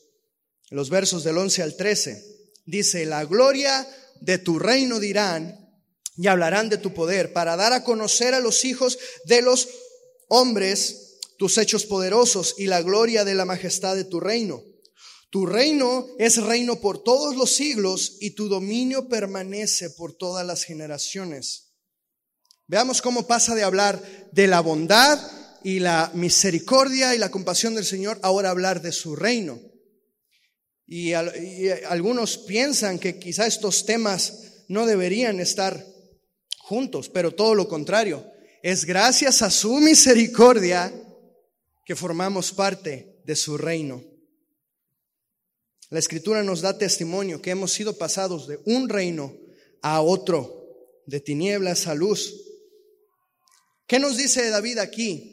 [0.71, 2.23] los versos del 11 al 13
[2.67, 3.85] dice, la gloria
[4.21, 5.59] de tu reino dirán
[6.17, 9.69] y hablarán de tu poder para dar a conocer a los hijos de los
[10.29, 11.03] hombres
[11.39, 14.62] tus hechos poderosos y la gloria de la majestad de tu reino.
[15.30, 20.62] Tu reino es reino por todos los siglos y tu dominio permanece por todas las
[20.62, 21.72] generaciones.
[22.66, 24.01] Veamos cómo pasa de hablar
[24.32, 25.18] de la bondad
[25.64, 29.59] y la misericordia y la compasión del Señor, ahora hablar de su reino.
[30.87, 35.85] Y, algunos piensan que quizá estos temas no deberían estar
[36.59, 38.24] juntos, pero todo lo contrario.
[38.62, 40.93] Es gracias a su misericordia
[41.85, 44.03] que formamos parte de su reino.
[45.91, 49.37] La escritura nos da testimonio que hemos sido pasados de un reino
[49.82, 50.66] a otro,
[51.07, 52.35] de tinieblas a luz.
[53.87, 55.30] ¿Qué nos dice David aquí?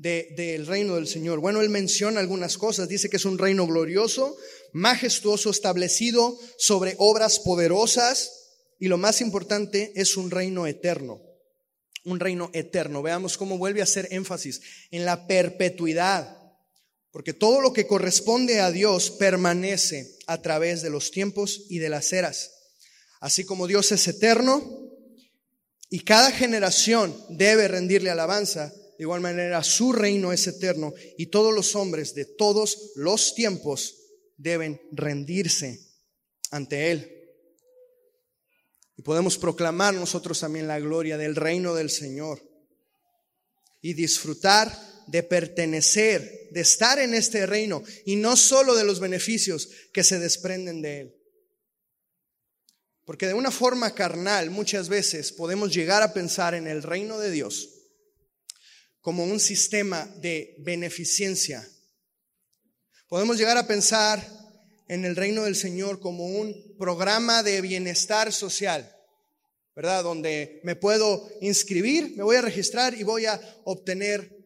[0.00, 1.40] del reino del Señor?
[1.40, 2.88] Bueno, él menciona algunas cosas.
[2.88, 4.34] Dice que es un reino glorioso,
[4.72, 8.32] majestuoso, establecido sobre obras poderosas
[8.78, 11.20] y lo más importante es un reino eterno.
[12.04, 13.02] Un reino eterno.
[13.02, 16.36] Veamos cómo vuelve a hacer énfasis en la perpetuidad.
[17.10, 21.88] Porque todo lo que corresponde a Dios permanece a través de los tiempos y de
[21.88, 22.52] las eras.
[23.20, 24.62] Así como Dios es eterno
[25.90, 31.52] y cada generación debe rendirle alabanza, de igual manera, su reino es eterno y todos
[31.52, 33.96] los hombres de todos los tiempos
[34.36, 35.80] deben rendirse
[36.50, 37.19] ante Él.
[39.00, 42.46] Y podemos proclamar nosotros también la gloria del reino del Señor
[43.80, 49.70] y disfrutar de pertenecer, de estar en este reino y no solo de los beneficios
[49.94, 51.16] que se desprenden de Él.
[53.06, 57.30] Porque de una forma carnal muchas veces podemos llegar a pensar en el reino de
[57.30, 57.70] Dios
[59.00, 61.66] como un sistema de beneficencia.
[63.08, 64.39] Podemos llegar a pensar
[64.90, 68.92] en el reino del Señor como un programa de bienestar social,
[69.76, 70.02] ¿verdad?
[70.02, 74.36] Donde me puedo inscribir, me voy a registrar y voy a obtener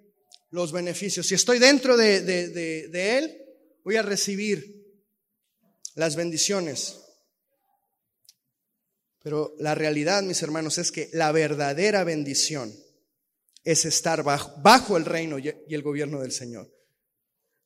[0.51, 1.27] los beneficios.
[1.27, 3.43] Si estoy dentro de, de Él,
[3.85, 4.85] voy a recibir
[5.95, 7.01] las bendiciones.
[9.23, 12.71] Pero la realidad, mis hermanos, es que la verdadera bendición
[13.65, 16.74] es estar bajo, el reino y el gobierno del Señor.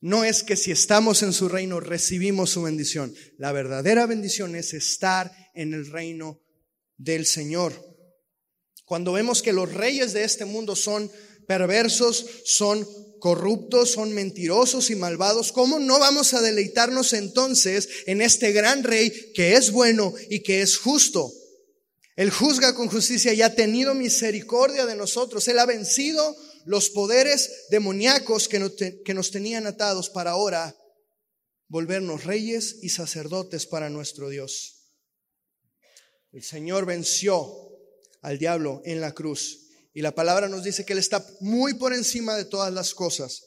[0.01, 3.15] No es que si estamos en su reino recibimos su bendición.
[3.37, 6.41] La verdadera bendición es estar en el reino
[6.97, 7.73] del Señor.
[8.85, 11.11] Cuando vemos que los reyes de este mundo son
[11.47, 12.87] perversos, son
[13.19, 19.33] corruptos, son mentirosos y malvados, ¿cómo no vamos a deleitarnos entonces en este gran rey
[19.35, 21.33] que es bueno y que es justo?
[22.15, 25.47] Él juzga con justicia y ha tenido misericordia de nosotros.
[25.49, 26.37] Él ha vencido
[26.69, 30.77] los poderes demoníacos que nos, tenían atados para ahora
[31.67, 34.93] volvernos reyes y sacerdotes para nuestro Dios.
[36.31, 37.51] El Señor venció
[38.21, 41.95] al diablo en la cruz y la palabra nos dice que Él está muy por
[41.95, 43.45] encima de todas las cosas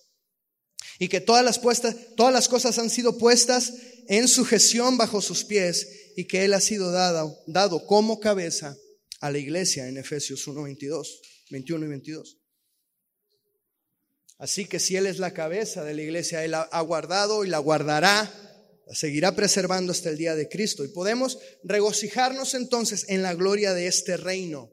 [0.97, 3.71] y que todas las, puestas, todas las cosas han sido puestas
[4.07, 8.75] en sujeción bajo sus pies y que Él ha sido dado, dado como cabeza
[9.19, 12.40] a la iglesia en Efesios 1, 22, 21 y 22.
[14.41, 17.59] Así que si Él es la cabeza de la iglesia, Él ha guardado y la
[17.59, 18.29] guardará
[18.91, 20.83] la seguirá preservando hasta el día de Cristo.
[20.83, 24.69] Y podemos regocijarnos entonces en la gloria de este reino.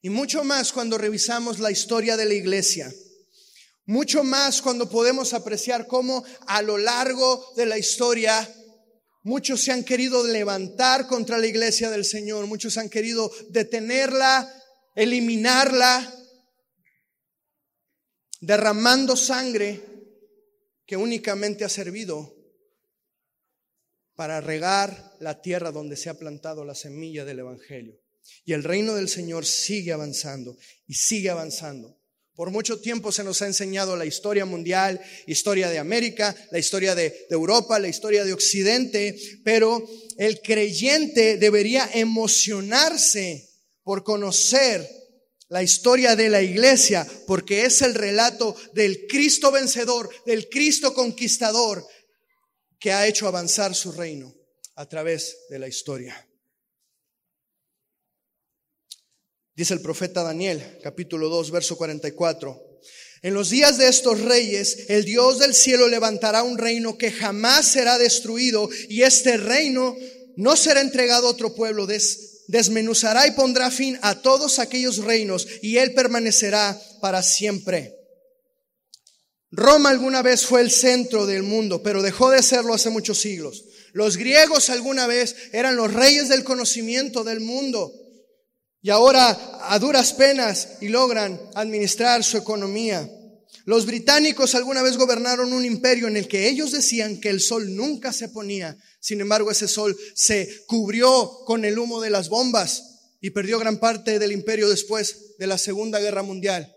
[0.00, 2.92] Y mucho más cuando revisamos la historia de la iglesia.
[3.86, 8.52] Mucho más cuando podemos apreciar cómo a lo largo de la historia
[9.22, 14.52] muchos se han querido levantar contra la iglesia del Señor, muchos han querido detenerla,
[14.96, 16.12] eliminarla,
[18.42, 19.80] derramando sangre
[20.84, 22.36] que únicamente ha servido
[24.16, 27.98] para regar la tierra donde se ha plantado la semilla del Evangelio.
[28.44, 31.96] Y el reino del Señor sigue avanzando y sigue avanzando.
[32.34, 36.96] Por mucho tiempo se nos ha enseñado la historia mundial, historia de América, la historia
[36.96, 39.88] de, Europa, la historia de Occidente, pero
[40.18, 43.48] el creyente debería emocionarse
[43.84, 45.01] por conocer
[45.52, 51.86] la historia de la iglesia, porque es el relato del Cristo vencedor, del Cristo conquistador,
[52.80, 54.34] que ha hecho avanzar su reino
[54.76, 56.26] a través de la historia.
[59.54, 62.80] Dice el profeta Daniel, capítulo 2, verso 44.
[63.20, 67.66] En los días de estos reyes, el Dios del cielo levantará un reino que jamás
[67.66, 69.94] será destruido y este reino
[70.36, 71.86] no será entregado a otro pueblo.
[72.48, 77.94] Desmenuzará y pondrá fin a todos aquellos reinos y él permanecerá para siempre.
[79.50, 83.64] Roma alguna vez fue el centro del mundo, pero dejó de serlo hace muchos siglos.
[83.92, 87.92] Los griegos alguna vez eran los reyes del conocimiento del mundo.
[88.80, 93.08] Y ahora a duras penas y logran administrar su economía.
[93.64, 97.76] Los británicos alguna vez gobernaron un imperio en el que ellos decían que el sol
[97.76, 98.76] nunca se ponía.
[99.00, 103.78] Sin embargo, ese sol se cubrió con el humo de las bombas y perdió gran
[103.78, 106.74] parte del imperio después de la Segunda Guerra Mundial.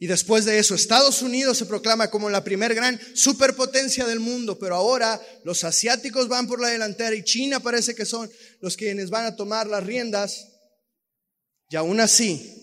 [0.00, 4.58] Y después de eso, Estados Unidos se proclama como la primer gran superpotencia del mundo,
[4.58, 8.30] pero ahora los asiáticos van por la delantera y China parece que son
[8.60, 10.46] los quienes van a tomar las riendas
[11.70, 12.57] y aún así,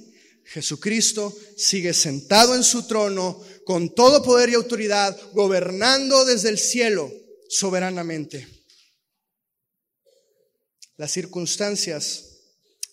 [0.46, 7.12] Jesucristo sigue sentado en su trono con todo poder y autoridad, gobernando desde el cielo
[7.50, 8.48] soberanamente.
[10.98, 12.36] Las circunstancias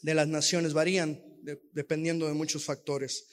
[0.00, 1.22] de las naciones varían
[1.72, 3.26] dependiendo de muchos factores,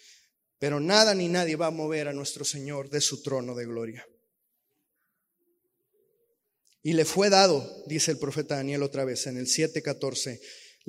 [0.60, 4.06] pero nada ni nadie va a mover a nuestro Señor de su trono de gloria.
[6.82, 10.40] Y le fue dado, dice el profeta Daniel otra vez en el 7:14,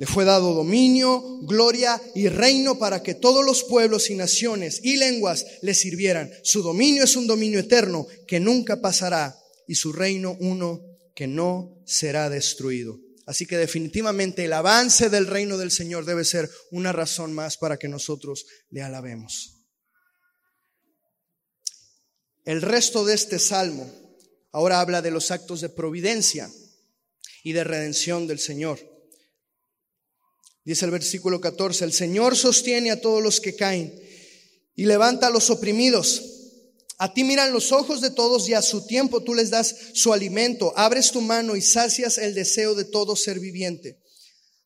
[0.01, 4.97] le fue dado dominio, gloria y reino para que todos los pueblos y naciones y
[4.97, 6.31] lenguas le sirvieran.
[6.41, 9.37] Su dominio es un dominio eterno que nunca pasará
[9.67, 10.81] y su reino uno
[11.13, 12.99] que no será destruido.
[13.27, 17.77] Así que definitivamente el avance del reino del Señor debe ser una razón más para
[17.77, 19.67] que nosotros le alabemos.
[22.43, 23.87] El resto de este salmo
[24.51, 26.49] ahora habla de los actos de providencia
[27.43, 28.90] y de redención del Señor.
[30.63, 33.99] Dice el versículo 14, el Señor sostiene a todos los que caen
[34.75, 36.23] y levanta a los oprimidos.
[36.99, 40.13] A ti miran los ojos de todos y a su tiempo tú les das su
[40.13, 40.71] alimento.
[40.75, 43.99] Abres tu mano y sacias el deseo de todo ser viviente.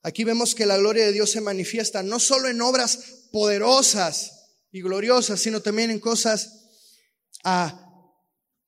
[0.04, 3.00] Aquí vemos que la gloria de Dios se manifiesta no solo en obras
[3.32, 4.34] poderosas
[4.72, 6.66] y gloriosas, sino también en cosas
[7.46, 7.82] ah,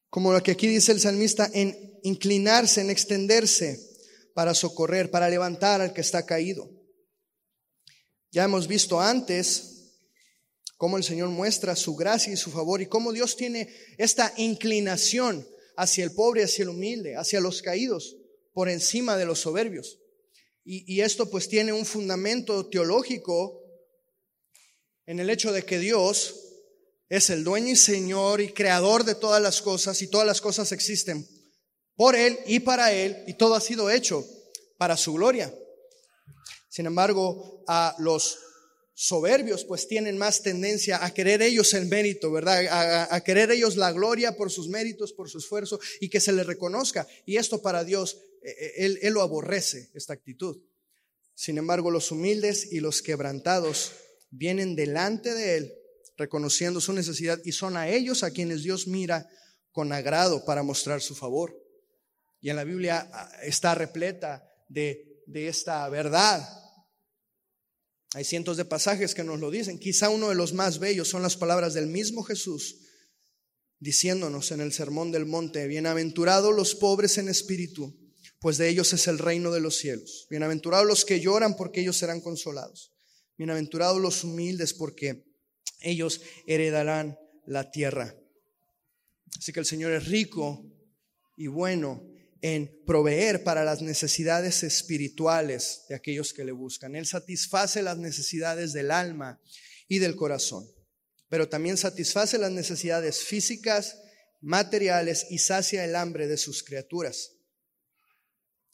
[0.09, 3.79] como lo que aquí dice el salmista, en inclinarse, en extenderse
[4.33, 6.76] para socorrer, para levantar al que está caído.
[8.31, 9.77] Ya hemos visto antes
[10.77, 15.47] cómo el Señor muestra su gracia y su favor y cómo Dios tiene esta inclinación
[15.75, 18.17] hacia el pobre, hacia el humilde, hacia los caídos,
[18.53, 19.99] por encima de los soberbios.
[20.69, 23.63] Y, esto pues tiene un fundamento teológico
[25.05, 26.35] en el hecho de que Dios
[27.07, 30.73] es el dueño y Señor y creador de todas las cosas y todas las cosas
[30.73, 31.25] existen
[31.95, 34.27] por Él y para Él y todo ha sido hecho
[34.77, 35.53] para su gloria.
[36.77, 38.37] Sin embargo, a los
[38.93, 43.07] soberbios pues tienen más tendencia a querer ellos el mérito, ¿verdad?
[43.09, 46.45] A, querer ellos la gloria por sus méritos, por su esfuerzo y que se les
[46.45, 47.07] reconozca.
[47.25, 50.61] Y esto para Dios, eh, eh, él, él lo aborrece, esta actitud.
[51.33, 53.93] Sin embargo, los humildes y los quebrantados
[54.29, 55.73] vienen delante de Él
[56.15, 59.27] reconociendo su necesidad y son a ellos a quienes Dios mira
[59.71, 61.59] con agrado para mostrar su favor.
[62.39, 63.09] Y en la Biblia
[63.41, 66.47] está repleta de, de esta verdad.
[68.17, 69.77] Hay cientos de pasajes que nos lo dicen.
[69.77, 72.79] Quizá uno de los más bellos son las palabras del mismo Jesús
[73.77, 77.95] diciéndonos en el Sermón del Monte, bienaventurados los pobres en espíritu,
[78.39, 80.25] pues de ellos es el reino de los cielos.
[80.31, 82.91] Bienaventurados los que lloran, porque ellos serán consolados.
[83.37, 85.23] Bienaventurados los humildes, porque
[85.81, 88.15] ellos heredarán la tierra.
[89.37, 90.65] Así que el Señor es rico
[91.35, 92.03] y bueno
[92.41, 96.95] en proveer para las necesidades espirituales de aquellos que le buscan.
[96.95, 99.41] Él satisface las necesidades del alma
[99.87, 100.67] y del corazón,
[101.29, 103.97] pero también satisface las necesidades físicas,
[104.41, 107.33] materiales y sacia el hambre de sus criaturas.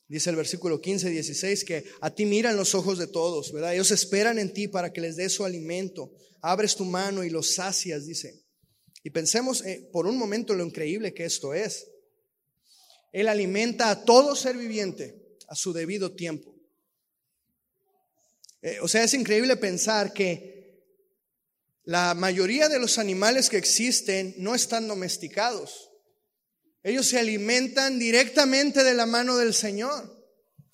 [0.07, 3.73] Dice el versículo 15 y 16 que a ti miran los ojos de todos, ¿verdad?
[3.73, 6.11] Ellos esperan en ti para que les des su alimento.
[6.41, 8.43] Abres tu mano y los sacias, dice.
[9.01, 11.87] Y pensemos eh, por un momento lo increíble que esto es.
[13.13, 16.53] Él alimenta a todo ser viviente a su debido tiempo.
[18.61, 20.53] Eh, o sea, es increíble pensar que
[21.83, 25.91] la mayoría de los animales que existen no están domesticados.
[26.81, 30.11] Ellos se alimentan directamente de la mano del Señor.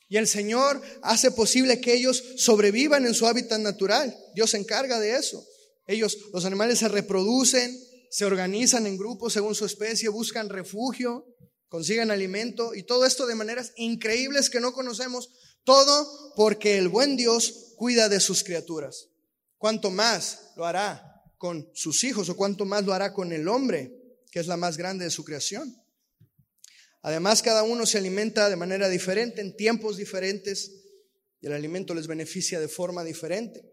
[0.07, 4.15] Y el Señor hace posible que ellos sobrevivan en su hábitat natural.
[4.33, 5.45] Dios se encarga de eso.
[5.87, 7.77] Ellos, los animales se reproducen,
[8.09, 11.25] se organizan en grupos según su especie, buscan refugio,
[11.69, 15.29] consiguen alimento y todo esto de maneras increíbles que no conocemos.
[15.63, 19.09] Todo porque el buen Dios cuida de sus criaturas.
[19.57, 23.93] ¿Cuánto más lo hará con sus hijos o cuánto más lo hará con el hombre,
[24.31, 25.75] que es la más grande de su creación?
[27.01, 30.71] Además, cada uno se alimenta de manera diferente, en tiempos diferentes,
[31.41, 33.63] y el alimento les beneficia de forma diferente.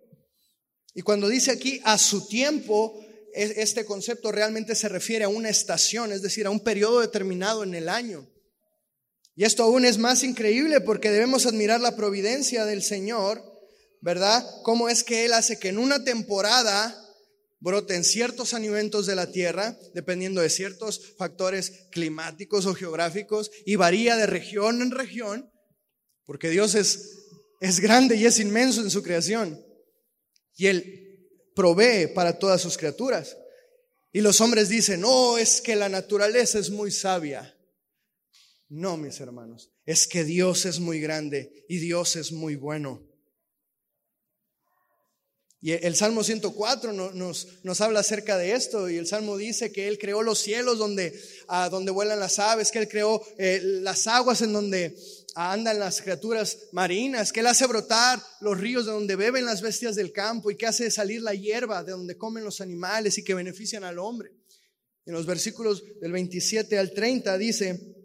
[0.95, 2.99] Y cuando dice aquí a su tiempo,
[3.37, 7.75] este concepto realmente se refiere a una estación, es decir, a un periodo determinado en
[7.75, 8.27] el año.
[9.35, 13.43] Y esto aún es más increíble porque debemos admirar la providencia del Señor,
[14.01, 14.45] ¿verdad?
[14.63, 16.97] Cómo es que Él hace que en una temporada
[17.61, 24.17] broten ciertos alimentos de la tierra, dependiendo de ciertos factores climáticos o geográficos, y varía
[24.17, 25.51] de región en región,
[26.25, 27.27] porque Dios es,
[27.61, 29.63] es grande y es inmenso en su creación.
[30.57, 31.06] Y Él
[31.57, 33.37] provee para todas sus criaturas.
[34.13, 37.59] Y los hombres dicen, no, es que la naturaleza es muy sabia.
[38.69, 43.06] No, mis hermanos, es que Dios es muy grande y Dios es muy bueno.
[45.61, 47.15] Y el Salmo 104 nos,
[47.65, 51.19] nos, habla acerca de esto y el Salmo dice que Él creó los cielos donde,
[51.71, 54.97] donde vuelan las aves, que Él creó eh, las aguas en donde
[55.35, 59.97] andan las criaturas marinas, que Él hace brotar los ríos de donde beben las bestias
[59.97, 63.35] del campo y que hace salir la hierba de donde comen los animales y que
[63.35, 64.33] benefician al hombre.
[65.07, 67.96] En los versículos del 27 al 30 dice,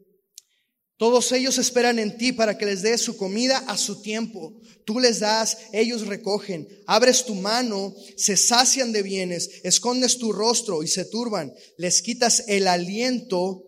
[1.02, 4.54] todos ellos esperan en ti para que les des su comida a su tiempo.
[4.86, 6.68] Tú les das, ellos recogen.
[6.86, 11.56] Abres tu mano, se sacian de bienes, escondes tu rostro y se turban.
[11.76, 13.66] Les quitas el aliento,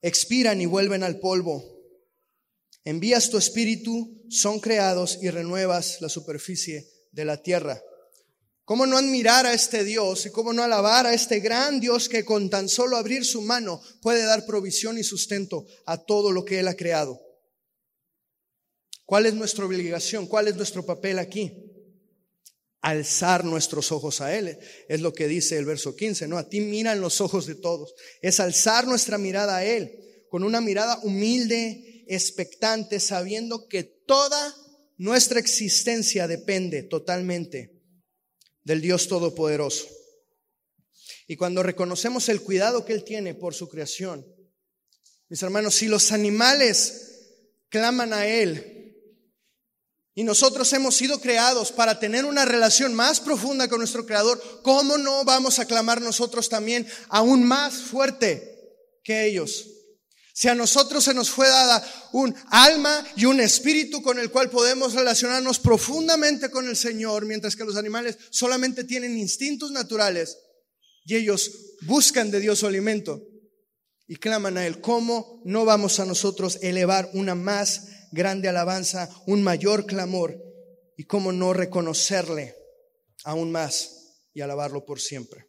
[0.00, 1.62] expiran y vuelven al polvo.
[2.86, 7.82] Envías tu espíritu, son creados y renuevas la superficie de la tierra.
[8.66, 12.24] ¿Cómo no admirar a este Dios y cómo no alabar a este gran Dios que
[12.24, 16.58] con tan solo abrir su mano puede dar provisión y sustento a todo lo que
[16.58, 17.22] Él ha creado?
[19.04, 20.26] ¿Cuál es nuestra obligación?
[20.26, 21.52] ¿Cuál es nuestro papel aquí?
[22.80, 24.58] Alzar nuestros ojos a Él.
[24.88, 26.36] Es lo que dice el verso 15, ¿no?
[26.36, 27.94] A ti miran los ojos de todos.
[28.20, 34.56] Es alzar nuestra mirada a Él con una mirada humilde, expectante, sabiendo que toda
[34.96, 37.75] nuestra existencia depende totalmente
[38.66, 39.86] del Dios Todopoderoso.
[41.28, 44.26] Y cuando reconocemos el cuidado que Él tiene por su creación,
[45.28, 47.28] mis hermanos, si los animales
[47.68, 48.92] claman a Él
[50.16, 54.98] y nosotros hemos sido creados para tener una relación más profunda con nuestro Creador, ¿cómo
[54.98, 59.75] no vamos a clamar nosotros también aún más fuerte que ellos?
[60.38, 61.82] Si a nosotros se nos fue dada
[62.12, 67.56] un alma y un espíritu con el cual podemos relacionarnos profundamente con el Señor, mientras
[67.56, 70.36] que los animales solamente tienen instintos naturales
[71.06, 71.50] y ellos
[71.86, 73.26] buscan de Dios su alimento
[74.06, 79.42] y claman a Él, ¿cómo no vamos a nosotros elevar una más grande alabanza, un
[79.42, 80.36] mayor clamor
[80.98, 82.54] y cómo no reconocerle
[83.24, 85.45] aún más y alabarlo por siempre?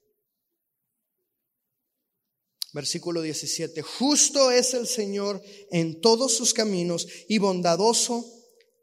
[2.77, 8.23] Versículo 17, justo es el Señor en todos sus caminos y bondadoso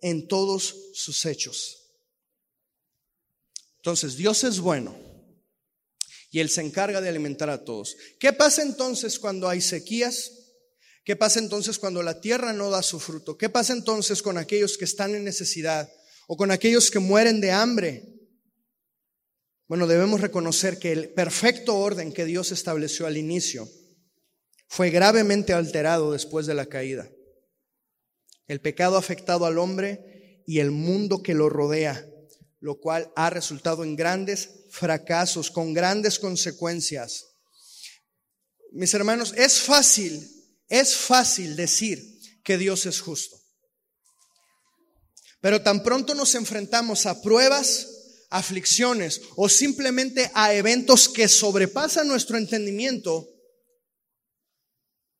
[0.03, 1.93] en todos sus hechos.
[3.77, 4.97] Entonces, Dios es bueno
[6.33, 7.97] y Él se encarga de alimentar a todos.
[8.19, 10.33] ¿Qué pasa entonces cuando hay sequías?
[11.05, 13.39] ¿Qué pasa entonces cuando la tierra no da su fruto?
[13.39, 15.89] ¿Qué pasa entonces con aquellos que están en necesidad
[16.27, 18.03] o con aquellos que mueren de hambre?
[19.69, 23.71] Bueno, debemos reconocer que el perfecto orden que Dios estableció al inicio
[24.75, 27.09] fue gravemente alterado después de la caída.
[28.49, 32.05] El pecado ha afectado al hombre y el mundo que lo rodea,
[32.59, 37.25] lo cual ha resultado en grandes fracasos, con grandes consecuencias.
[38.73, 40.29] Mis hermanos, es fácil,
[40.69, 43.41] es fácil decir que Dios es justo.
[45.41, 52.39] Pero tan pronto nos enfrentamos a pruebas, aflicciones o simplemente a eventos que sobrepasan nuestro
[52.39, 53.34] entendimiento,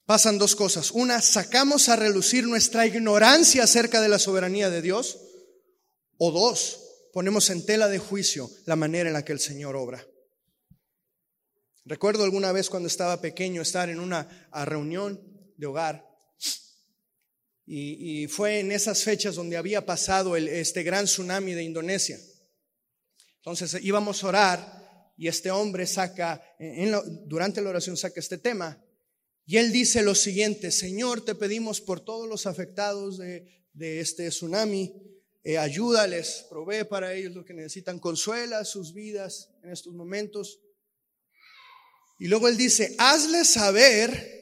[0.07, 0.91] pasan dos cosas.
[0.91, 5.19] Una, sacamos a relucir nuestra ignorancia acerca de la soberanía de Dios.
[6.17, 6.81] O dos,
[7.13, 10.07] ponemos en tela de juicio la manera en la que el Señor obra.
[11.85, 15.21] Recuerdo alguna vez cuando estaba pequeño estar en una reunión
[15.57, 16.15] de hogar
[17.67, 22.19] y, fue en esas fechas donde había pasado este gran tsunami de Indonesia.
[23.37, 26.43] Entonces íbamos a orar y este hombre saca,
[27.27, 28.84] durante la oración saca este tema
[29.47, 34.93] y él dice lo siguiente, Señor, te pedimos por todos los afectados de, este tsunami,
[35.43, 40.61] eh, ayúdales, provee para ellos lo que necesitan, consuela sus vidas en estos momentos.
[42.19, 44.35] Y luego él dice, hazle saber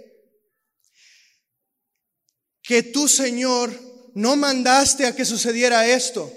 [2.63, 3.73] que tú, Señor,
[4.15, 6.33] no mandaste a que sucediera esto,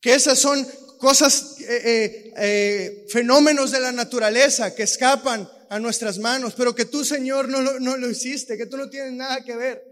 [0.00, 0.64] que esas son
[0.98, 6.84] cosas, eh, eh, eh, fenómenos de la naturaleza que escapan a nuestras manos, pero que
[6.84, 9.82] tú, Señor, no, no lo hiciste, que tú no tienes nada que ver.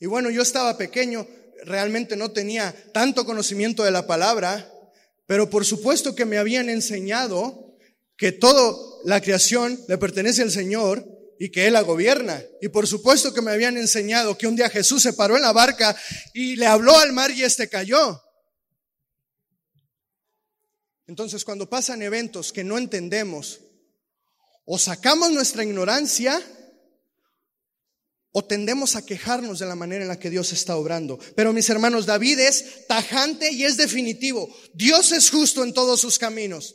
[0.00, 1.26] Y bueno, yo estaba pequeño,
[1.64, 4.70] realmente no tenía tanto conocimiento de la palabra,
[5.26, 7.76] pero por supuesto que me habían enseñado
[8.16, 11.04] que toda la creación le pertenece al Señor
[11.38, 12.42] y que Él la gobierna.
[12.60, 15.52] Y por supuesto que me habían enseñado que un día Jesús se paró en la
[15.52, 15.96] barca
[16.32, 18.20] y le habló al mar y éste cayó.
[21.06, 23.60] Entonces, cuando pasan eventos que no entendemos,
[24.64, 26.40] o sacamos nuestra ignorancia,
[28.36, 31.18] o tendemos a quejarnos de la manera en la que Dios está obrando.
[31.36, 34.52] Pero mis hermanos, David es tajante y es definitivo.
[34.74, 36.74] Dios es justo en todos sus caminos.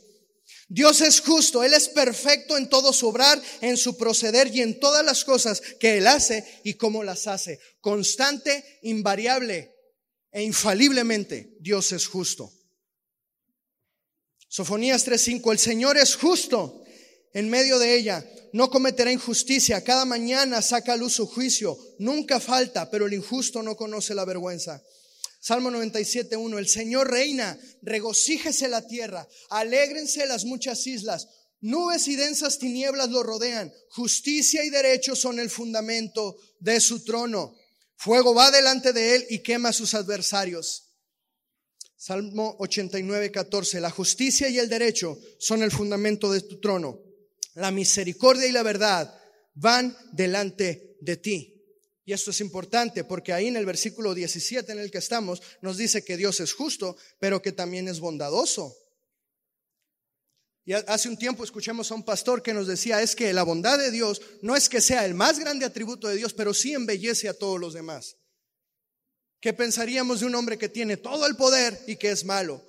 [0.68, 4.78] Dios es justo, Él es perfecto en todo su obrar, en su proceder y en
[4.80, 7.60] todas las cosas que Él hace y cómo las hace.
[7.80, 9.74] Constante, invariable
[10.30, 12.52] e infaliblemente Dios es justo.
[14.48, 16.84] Sofonías 3:5, el Señor es justo
[17.32, 22.40] en medio de ella, no cometerá injusticia, cada mañana saca a luz su juicio, nunca
[22.40, 24.82] falta, pero el injusto no conoce la vergüenza.
[25.40, 31.28] Salmo 97.1, el Señor reina, regocíjese la tierra, alégrense las muchas islas,
[31.60, 37.56] nubes y densas tinieblas lo rodean, justicia y derecho son el fundamento de su trono.
[37.96, 40.90] Fuego va delante de él y quema a sus adversarios.
[41.96, 43.78] Salmo 89, 14.
[43.78, 46.98] La justicia y el derecho son el fundamento de tu trono.
[47.60, 49.14] La misericordia y la verdad
[49.54, 51.56] van delante de ti.
[52.04, 55.76] Y esto es importante porque ahí en el versículo 17 en el que estamos nos
[55.76, 58.76] dice que Dios es justo, pero que también es bondadoso.
[60.64, 63.78] Y hace un tiempo escuchamos a un pastor que nos decía, es que la bondad
[63.78, 67.28] de Dios no es que sea el más grande atributo de Dios, pero sí embellece
[67.28, 68.16] a todos los demás.
[69.40, 72.66] ¿Qué pensaríamos de un hombre que tiene todo el poder y que es malo?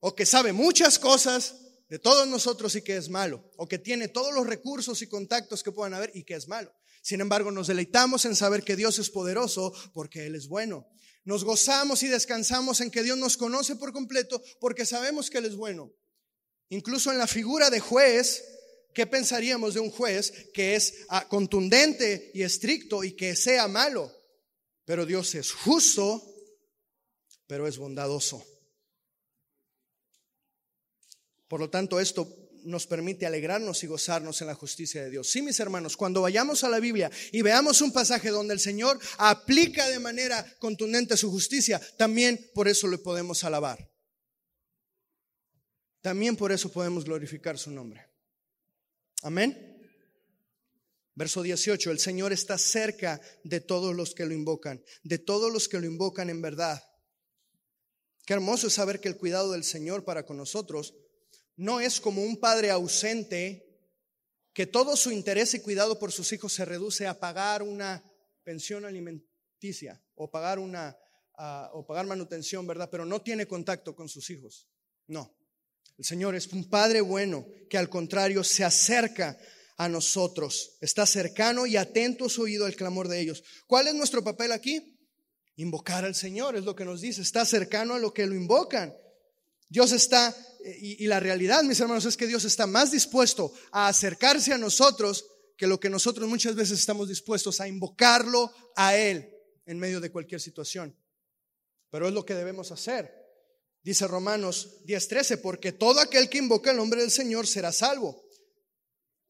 [0.00, 1.54] O que sabe muchas cosas
[1.92, 3.44] de todos nosotros y que es malo.
[3.58, 6.74] O que tiene todos los recursos y contactos que puedan haber y que es malo.
[7.02, 10.88] Sin embargo, nos deleitamos en saber que Dios es poderoso porque Él es bueno.
[11.24, 15.44] Nos gozamos y descansamos en que Dios nos conoce por completo porque sabemos que Él
[15.44, 15.92] es bueno.
[16.70, 18.42] Incluso en la figura de juez,
[18.94, 24.10] ¿qué pensaríamos de un juez que es ah, contundente y estricto y que sea malo?
[24.86, 26.24] Pero Dios es justo,
[27.46, 28.42] pero es bondadoso.
[31.52, 32.34] Por lo tanto, esto
[32.64, 35.28] nos permite alegrarnos y gozarnos en la justicia de Dios.
[35.28, 38.98] Sí, mis hermanos, cuando vayamos a la Biblia y veamos un pasaje donde el Señor
[39.18, 43.86] aplica de manera contundente su justicia, también por eso le podemos alabar.
[46.00, 48.02] También por eso podemos glorificar su nombre.
[49.20, 49.78] Amén.
[51.14, 55.68] Verso 18, el Señor está cerca de todos los que lo invocan, de todos los
[55.68, 56.82] que lo invocan en verdad.
[58.24, 60.94] Qué hermoso es saber que el cuidado del Señor para con nosotros
[61.62, 63.64] no es como un padre ausente
[64.52, 68.02] que todo su interés y cuidado por sus hijos se reduce a pagar una
[68.42, 70.98] pensión alimenticia o pagar una
[71.72, 72.88] o pagar manutención, ¿verdad?
[72.90, 74.68] Pero no tiene contacto con sus hijos.
[75.06, 75.36] No.
[75.96, 79.38] El Señor es un padre bueno que al contrario se acerca
[79.76, 80.78] a nosotros.
[80.80, 83.44] Está cercano y atento su oído al clamor de ellos.
[83.68, 84.98] ¿Cuál es nuestro papel aquí?
[85.54, 87.22] Invocar al Señor, es lo que nos dice.
[87.22, 88.92] Está cercano a lo que lo invocan.
[89.72, 90.36] Dios está,
[90.82, 94.58] y, y, la realidad, mis hermanos, es que Dios está más dispuesto a acercarse a
[94.58, 95.24] nosotros
[95.56, 100.12] que lo que nosotros muchas veces estamos dispuestos a invocarlo a Él en medio de
[100.12, 100.94] cualquier situación.
[101.90, 103.14] Pero es lo que debemos hacer.
[103.82, 108.22] Dice Romanos 10:13, porque todo aquel que invoca el nombre del Señor será salvo.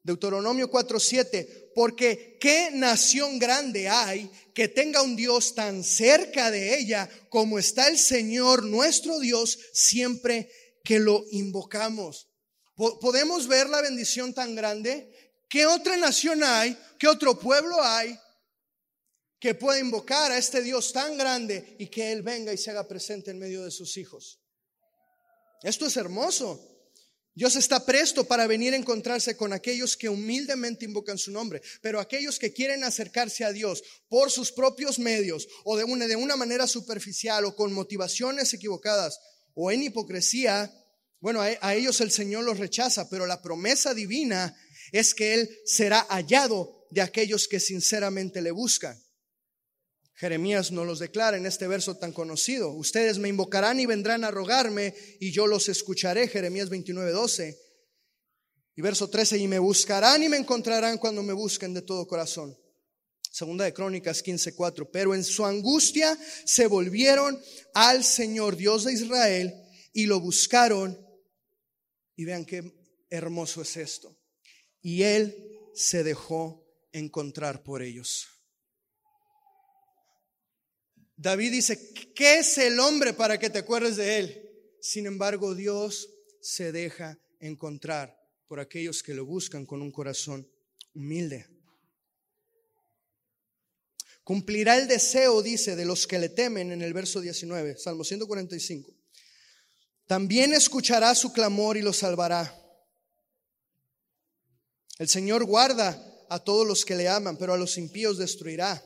[0.02, 7.08] Deuteronomio 4:7, porque ¿qué nación grande hay que tenga un Dios tan cerca de ella
[7.28, 10.50] como está el Señor nuestro Dios siempre
[10.84, 12.28] que lo invocamos?
[12.74, 15.10] ¿Podemos ver la bendición tan grande?
[15.48, 16.76] ¿Qué otra nación hay?
[16.98, 18.18] ¿Qué otro pueblo hay
[19.38, 22.88] que pueda invocar a este Dios tan grande y que Él venga y se haga
[22.88, 24.40] presente en medio de sus hijos?
[25.62, 26.71] Esto es hermoso.
[27.34, 31.98] Dios está presto para venir a encontrarse con aquellos que humildemente invocan su nombre, pero
[31.98, 36.36] aquellos que quieren acercarse a Dios por sus propios medios o de una, de una
[36.36, 39.18] manera superficial o con motivaciones equivocadas
[39.54, 40.70] o en hipocresía,
[41.20, 44.54] bueno, a, a ellos el Señor los rechaza, pero la promesa divina
[44.92, 49.02] es que Él será hallado de aquellos que sinceramente le buscan.
[50.22, 52.70] Jeremías nos los declara en este verso tan conocido.
[52.70, 56.28] Ustedes me invocarán y vendrán a rogarme y yo los escucharé.
[56.28, 57.58] Jeremías 29, 12.
[58.76, 62.56] Y verso 13, y me buscarán y me encontrarán cuando me busquen de todo corazón.
[63.32, 64.92] Segunda de Crónicas 15, 4.
[64.92, 67.42] Pero en su angustia se volvieron
[67.74, 69.52] al Señor Dios de Israel
[69.92, 71.04] y lo buscaron.
[72.14, 72.62] Y vean qué
[73.10, 74.16] hermoso es esto.
[74.82, 75.34] Y él
[75.74, 78.31] se dejó encontrar por ellos.
[81.16, 84.50] David dice, ¿qué es el hombre para que te acuerdes de él?
[84.80, 86.08] Sin embargo, Dios
[86.40, 88.16] se deja encontrar
[88.48, 90.48] por aquellos que lo buscan con un corazón
[90.94, 91.46] humilde.
[94.24, 98.92] Cumplirá el deseo, dice, de los que le temen en el verso 19, Salmo 145.
[100.06, 102.58] También escuchará su clamor y lo salvará.
[104.98, 108.82] El Señor guarda a todos los que le aman, pero a los impíos destruirá.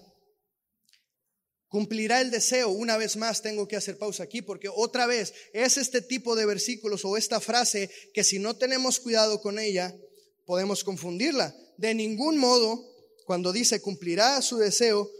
[1.77, 2.71] Cumplirá el deseo.
[2.71, 6.47] Una vez más tengo que hacer pausa aquí porque otra vez es este tipo de
[6.47, 9.95] versículos o esta frase que si no tenemos cuidado con ella
[10.47, 11.55] podemos confundirla.
[11.77, 12.83] De ningún modo,
[13.27, 15.11] cuando dice cumplirá su deseo,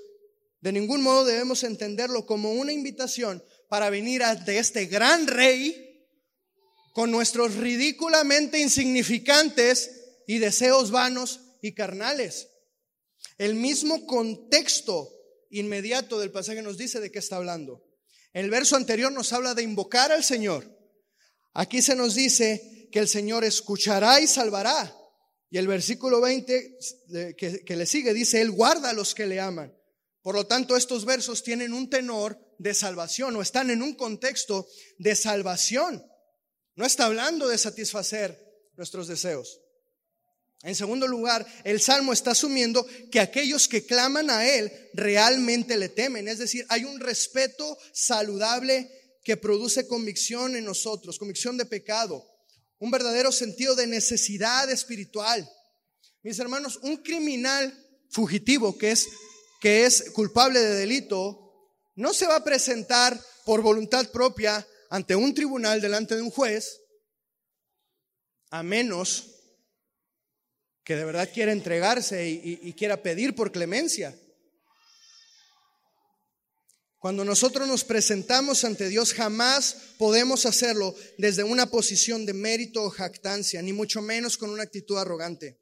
[0.63, 6.07] de ningún modo debemos entenderlo como una invitación para venir ante este gran rey
[6.95, 9.91] con nuestros ridículamente insignificantes
[10.27, 12.49] y deseos vanos y carnales.
[13.37, 15.16] El mismo contexto
[15.59, 17.85] inmediato del pasaje nos dice de qué está hablando.
[18.33, 20.71] El verso anterior nos habla de invocar al Señor.
[21.55, 24.95] Aquí se nos dice que el Señor escuchará y salvará.
[25.51, 26.79] Y el versículo 20
[27.37, 29.75] que, que le sigue dice, Él guarda a los que le aman.
[30.23, 34.67] Por lo tanto, estos versos tienen un tenor de salvación o están en un contexto
[34.99, 36.05] de salvación.
[36.75, 38.39] No está hablando de satisfacer
[38.77, 39.61] nuestros deseos.
[40.63, 45.89] En segundo lugar, el Salmo está asumiendo que aquellos que claman a Él realmente le
[45.89, 46.29] temen.
[46.29, 48.91] Es decir, hay un respeto saludable
[49.23, 52.25] que produce convicción en nosotros, convicción de pecado,
[52.79, 55.49] un verdadero sentido de necesidad espiritual.
[56.23, 57.73] Mis hermanos, un criminal
[58.11, 59.09] fugitivo que es,
[59.61, 61.43] que es culpable de delito
[61.97, 66.81] no se va a presentar por voluntad propia ante un tribunal delante de un juez,
[68.51, 69.36] a menos
[70.87, 74.17] que de verdad quiera entregarse y, quiera pedir por clemencia.
[77.01, 82.91] Cuando nosotros nos presentamos ante Dios, jamás podemos hacerlo desde una posición de mérito o
[82.91, 85.61] jactancia, ni mucho menos con una actitud arrogante.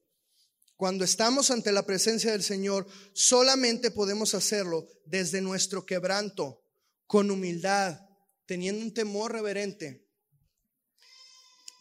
[0.76, 6.66] Cuando estamos ante la presencia del Señor, solamente podemos hacerlo desde nuestro quebranto,
[7.06, 7.98] con humildad,
[8.44, 10.03] teniendo un temor reverente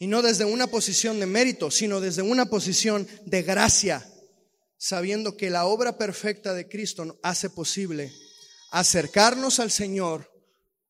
[0.03, 4.05] y no desde una posición de mérito, sino desde una posición de gracia,
[4.77, 8.11] sabiendo que la obra perfecta de Cristo hace posible
[8.71, 10.29] acercarnos al Señor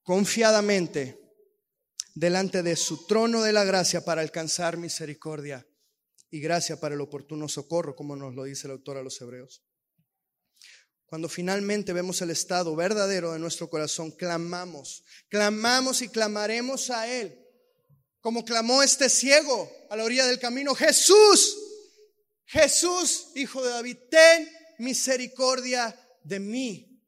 [0.01, 1.22] confiadamente
[2.16, 5.64] delante de su trono de la gracia para alcanzar misericordia
[6.32, 9.64] y gracia para el oportuno socorro, como nos lo dice el autor a los Hebreos.
[11.05, 17.43] Cuando finalmente vemos el estado verdadero de nuestro corazón, clamamos, clamamos y clamaremos a Él
[18.24, 21.57] como clamó este ciego a la orilla del camino, Jesús,
[22.45, 24.49] Jesús, hijo de David, ten
[24.80, 25.93] misericordia
[26.24, 27.05] de mí.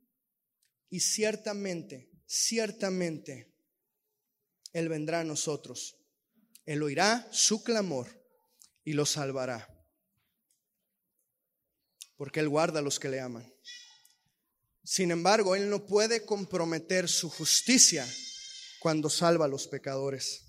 [0.89, 3.55] Y ciertamente, ciertamente,
[4.73, 5.95] Él vendrá a nosotros.
[6.65, 8.09] Él oirá su clamor
[8.83, 9.73] y lo salvará.
[12.17, 13.49] Porque Él guarda a los que le aman.
[14.83, 18.05] Sin embargo, Él no puede comprometer su justicia
[18.81, 20.44] cuando salva a los pecadores.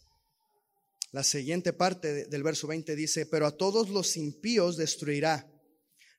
[1.17, 5.51] La siguiente parte del verso 20 dice, pero a todos los impíos destruirá.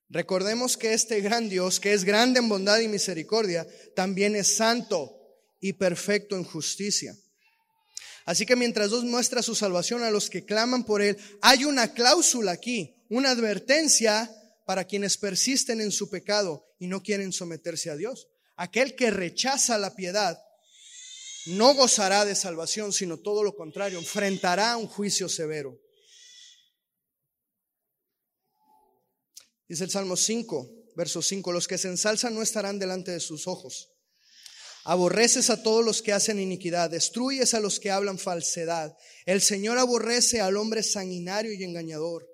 [0.10, 5.16] Recordemos que este gran Dios, que es grande en bondad y misericordia, también es santo
[5.60, 7.16] y perfecto en justicia.
[8.26, 11.94] Así que mientras Dios muestra su salvación a los que claman por Él, hay una
[11.94, 14.32] cláusula aquí, una advertencia
[14.66, 18.30] para quienes persisten en su pecado y no quieren someterse a Dios.
[18.56, 20.40] Aquel que rechaza la piedad
[21.48, 25.80] no gozará de salvación, sino todo lo contrario, enfrentará un juicio severo.
[29.68, 33.48] Dice el Salmo 5, verso 5, los que se ensalzan no estarán delante de sus
[33.48, 33.90] ojos.
[34.86, 38.98] Aborreces a todos los que hacen iniquidad, destruyes a los que hablan falsedad.
[39.26, 42.26] El Señor aborrece al hombre sanguinario y engañador.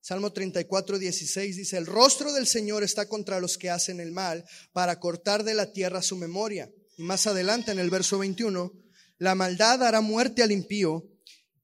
[0.00, 4.44] Salmo 34, 16 dice, el rostro del Señor está contra los que hacen el mal
[4.72, 6.70] para cortar de la tierra su memoria.
[6.96, 8.72] Y más adelante en el verso 21,
[9.18, 11.08] la maldad hará muerte al impío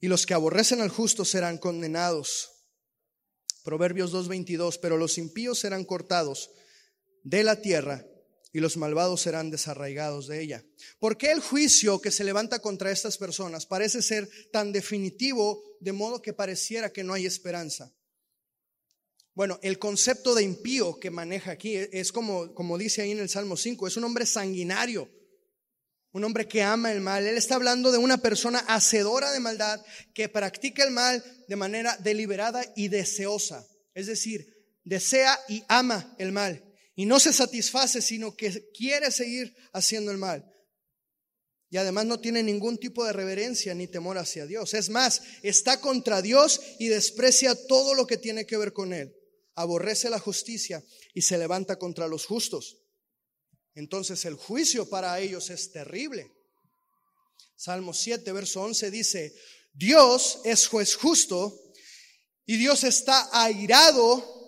[0.00, 2.50] y los que aborrecen al justo serán condenados.
[3.62, 6.50] Proverbios 2.22, pero los impíos serán cortados
[7.22, 8.06] de la tierra
[8.52, 10.64] y los malvados serán desarraigados de ella.
[10.98, 15.92] ¿Por qué el juicio que se levanta contra estas personas parece ser tan definitivo de
[15.92, 17.94] modo que pareciera que no hay esperanza?
[19.34, 23.28] Bueno, el concepto de impío que maneja aquí es como, como dice ahí en el
[23.28, 25.08] Salmo 5, es un hombre sanguinario,
[26.12, 27.26] un hombre que ama el mal.
[27.26, 29.80] Él está hablando de una persona hacedora de maldad
[30.14, 33.66] que practica el mal de manera deliberada y deseosa.
[33.94, 34.46] Es decir,
[34.84, 36.64] desea y ama el mal
[36.96, 40.44] y no se satisface, sino que quiere seguir haciendo el mal.
[41.70, 44.74] Y además no tiene ningún tipo de reverencia ni temor hacia Dios.
[44.74, 49.14] Es más, está contra Dios y desprecia todo lo que tiene que ver con Él.
[49.54, 50.84] Aborrece la justicia
[51.14, 52.78] y se levanta contra los justos.
[53.74, 56.30] Entonces el juicio para ellos es terrible.
[57.56, 59.34] Salmo 7, verso 11 dice,
[59.72, 61.72] Dios es juez justo
[62.46, 64.40] y Dios está airado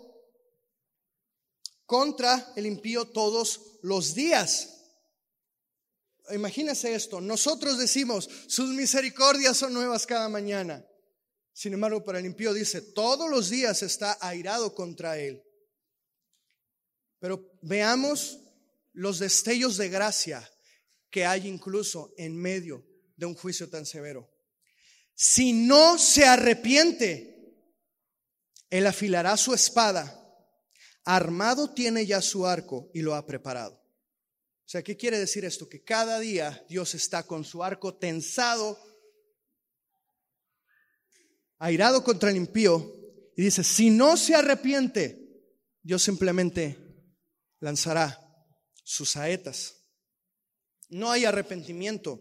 [1.84, 4.70] contra el impío todos los días.
[6.30, 10.84] Imagínense esto, nosotros decimos, sus misericordias son nuevas cada mañana.
[11.52, 15.42] Sin embargo, para el impío dice, todos los días está airado contra él.
[17.18, 18.41] Pero veamos
[18.92, 20.48] los destellos de gracia
[21.10, 22.86] que hay incluso en medio
[23.16, 24.30] de un juicio tan severo.
[25.14, 27.56] Si no se arrepiente,
[28.70, 30.18] él afilará su espada
[31.04, 33.74] armado tiene ya su arco y lo ha preparado.
[33.74, 35.68] O sea, ¿qué quiere decir esto?
[35.68, 38.78] Que cada día Dios está con su arco tensado,
[41.58, 43.00] airado contra el impío,
[43.36, 45.18] y dice, si no se arrepiente,
[45.82, 46.78] Dios simplemente
[47.60, 48.21] lanzará
[48.82, 49.76] sus saetas.
[50.88, 52.20] No hay arrepentimiento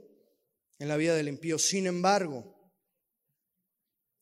[0.80, 1.60] en la vida del impío.
[1.60, 2.74] Sin embargo,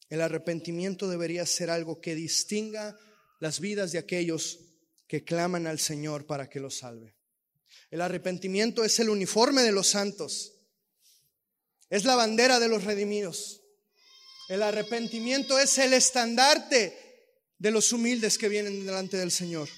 [0.09, 2.97] el arrepentimiento debería ser algo que distinga
[3.39, 4.59] las vidas de aquellos
[5.07, 7.15] que claman al Señor para que los salve.
[7.91, 10.53] El arrepentimiento es el uniforme de los santos.
[11.89, 13.61] Es la bandera de los redimidos.
[14.47, 16.97] El arrepentimiento es el estandarte
[17.57, 19.69] de los humildes que vienen delante del Señor.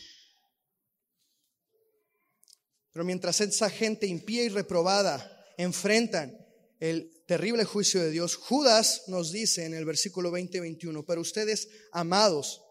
[2.92, 6.38] Pero mientras esa gente impía y reprobada enfrentan
[6.80, 11.22] el terrible juicio de Dios, Judas nos dice en el versículo 20 y 21, pero
[11.22, 12.62] ustedes, amados,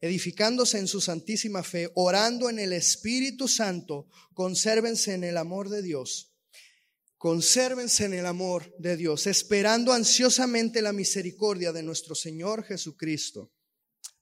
[0.00, 5.82] edificándose en su santísima fe, orando en el Espíritu Santo, consérvense en el amor de
[5.82, 6.32] Dios.
[7.16, 13.50] Consérvense en el amor de Dios, esperando ansiosamente la misericordia de nuestro Señor Jesucristo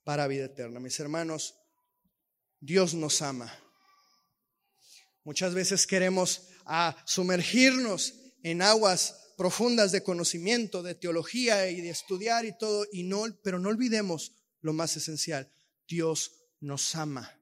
[0.04, 0.78] para vida eterna.
[0.78, 1.56] Mis hermanos,
[2.60, 3.61] Dios nos ama.
[5.24, 6.48] Muchas veces queremos
[7.04, 13.24] sumergirnos en aguas profundas de conocimiento, de teología y de estudiar y todo, y no,
[13.42, 15.50] pero no olvidemos lo más esencial.
[15.86, 17.38] Dios nos ama.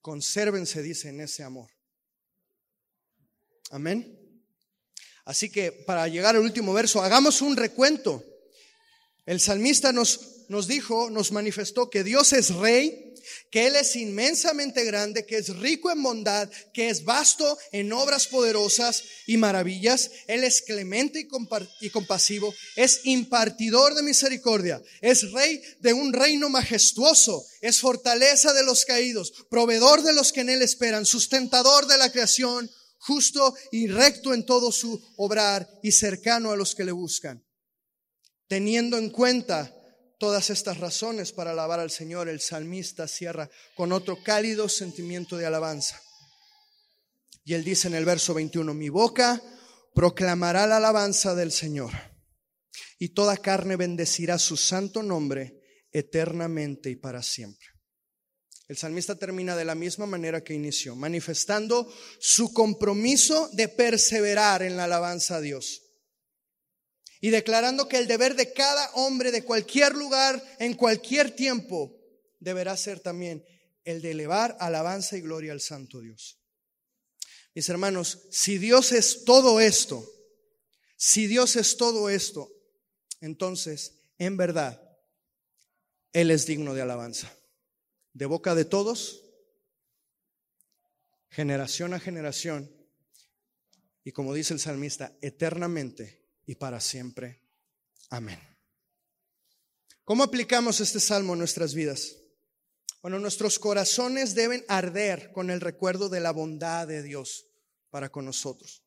[0.00, 1.70] Consérvense, dice, en ese amor.
[3.70, 4.18] Amén.
[5.24, 8.24] Así que para llegar al último verso, hagamos un recuento.
[9.26, 13.07] El salmista nos dijo, nos manifestó que Dios es rey,
[13.50, 18.26] que Él es inmensamente grande, que es rico en bondad, que es vasto en obras
[18.26, 20.10] poderosas y maravillas.
[20.26, 21.28] Él es clemente
[21.80, 28.64] y compasivo, es impartidor de misericordia, es rey de un reino majestuoso, es fortaleza de
[28.64, 33.86] los caídos, proveedor de los que en Él esperan, sustentador de la creación, justo y
[33.86, 37.44] recto en todo su obrar y cercano a los que le buscan.
[38.48, 39.74] Teniendo en cuenta
[40.18, 45.46] todas estas razones para alabar al Señor, el salmista cierra con otro cálido sentimiento de
[45.46, 46.00] alabanza.
[47.44, 49.42] Y él dice en el verso 21, mi boca
[49.94, 51.92] proclamará la alabanza del Señor
[52.98, 57.66] y toda carne bendecirá su santo nombre eternamente y para siempre.
[58.66, 61.90] El salmista termina de la misma manera que inició, manifestando
[62.20, 65.87] su compromiso de perseverar en la alabanza a Dios
[67.20, 71.96] y declarando que el deber de cada hombre de cualquier lugar, en cualquier tiempo,
[72.38, 73.44] deberá ser también
[73.84, 76.38] el de elevar alabanza y gloria al Santo Dios.
[77.54, 80.04] Mis hermanos, si Dios es todo esto,
[80.96, 82.52] si Dios es todo esto,
[83.20, 84.80] entonces, en verdad,
[86.12, 87.34] Él es digno de alabanza.
[88.12, 89.24] De boca de todos,
[91.30, 92.74] generación a generación,
[94.04, 96.17] y como dice el salmista, eternamente
[96.48, 97.42] y para siempre.
[98.08, 98.40] Amén.
[100.02, 102.16] ¿Cómo aplicamos este salmo en nuestras vidas?
[103.02, 107.46] Bueno, nuestros corazones deben arder con el recuerdo de la bondad de Dios
[107.90, 108.82] para con nosotros.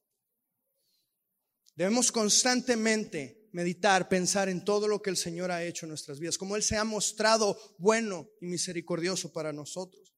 [1.76, 6.40] Debemos constantemente meditar, pensar en todo lo que el Señor ha hecho en nuestras vidas,
[6.40, 10.11] como Él se ha mostrado bueno y misericordioso para nosotros.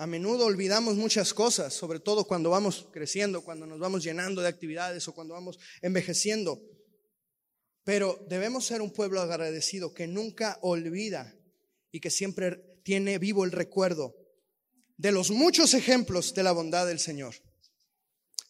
[0.00, 4.48] A menudo olvidamos muchas cosas, sobre todo cuando vamos creciendo, cuando nos vamos llenando de
[4.48, 6.58] actividades o cuando vamos envejeciendo.
[7.84, 11.36] Pero debemos ser un pueblo agradecido que nunca olvida
[11.92, 14.16] y que siempre tiene vivo el recuerdo
[14.96, 17.34] de los muchos ejemplos de la bondad del Señor.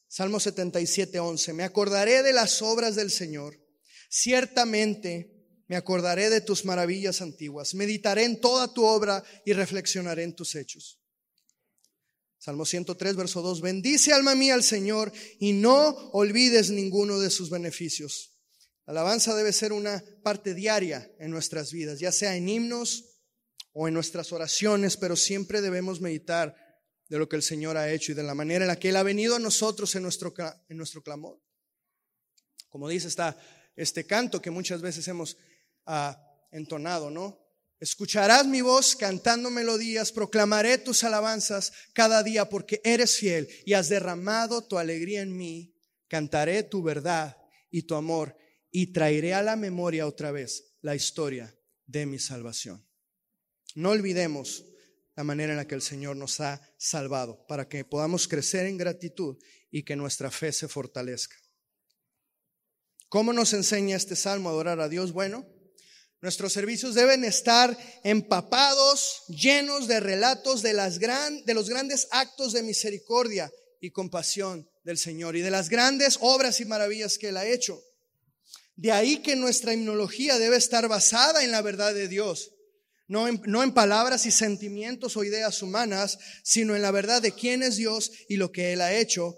[0.06, 1.52] Salmo 77, 11.
[1.52, 3.58] Me acordaré de las obras del Señor.
[4.08, 7.74] Ciertamente me acordaré de tus maravillas antiguas.
[7.74, 11.00] Meditaré en toda tu obra y reflexionaré en tus hechos.
[12.40, 13.60] Salmo 103, verso 2.
[13.60, 18.38] Bendice alma mía al Señor y no olvides ninguno de sus beneficios.
[18.86, 23.18] alabanza debe ser una parte diaria en nuestras vidas, ya sea en himnos
[23.74, 26.56] o en nuestras oraciones, pero siempre debemos meditar
[27.08, 28.96] de lo que el Señor ha hecho y de la manera en la que Él
[28.96, 30.32] ha venido a nosotros en nuestro,
[30.70, 31.38] en nuestro clamor.
[32.70, 33.38] Como dice está
[33.76, 35.36] este canto que muchas veces hemos
[35.84, 36.18] ah,
[36.52, 37.38] entonado, ¿no?
[37.80, 43.88] Escucharás mi voz cantando melodías, proclamaré tus alabanzas cada día porque eres fiel y has
[43.88, 45.74] derramado tu alegría en mí.
[46.06, 47.38] Cantaré tu verdad
[47.70, 48.36] y tu amor
[48.70, 51.56] y traeré a la memoria otra vez la historia
[51.86, 52.86] de mi salvación.
[53.74, 54.66] No olvidemos
[55.16, 58.76] la manera en la que el Señor nos ha salvado para que podamos crecer en
[58.76, 59.38] gratitud
[59.70, 61.36] y que nuestra fe se fortalezca.
[63.08, 65.12] ¿Cómo nos enseña este salmo a adorar a Dios?
[65.12, 65.46] Bueno,
[66.22, 72.52] nuestros servicios deben estar empapados, llenos de relatos de, las gran, de los grandes actos
[72.52, 73.50] de misericordia
[73.80, 77.82] y compasión del Señor y de las grandes obras y maravillas que Él ha hecho.
[78.76, 82.50] De ahí que nuestra himnología debe estar basada en la verdad de Dios
[83.10, 87.74] no en, palabras y sentimientos o ideas humanas, sino en la verdad de quién es
[87.74, 89.36] Dios y lo que Él ha hecho,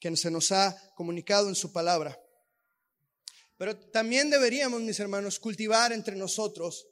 [0.00, 2.20] que se nos ha comunicado en su palabra.
[3.56, 6.86] Pero también deberíamos, mis hermanos, cultivar entre nosotros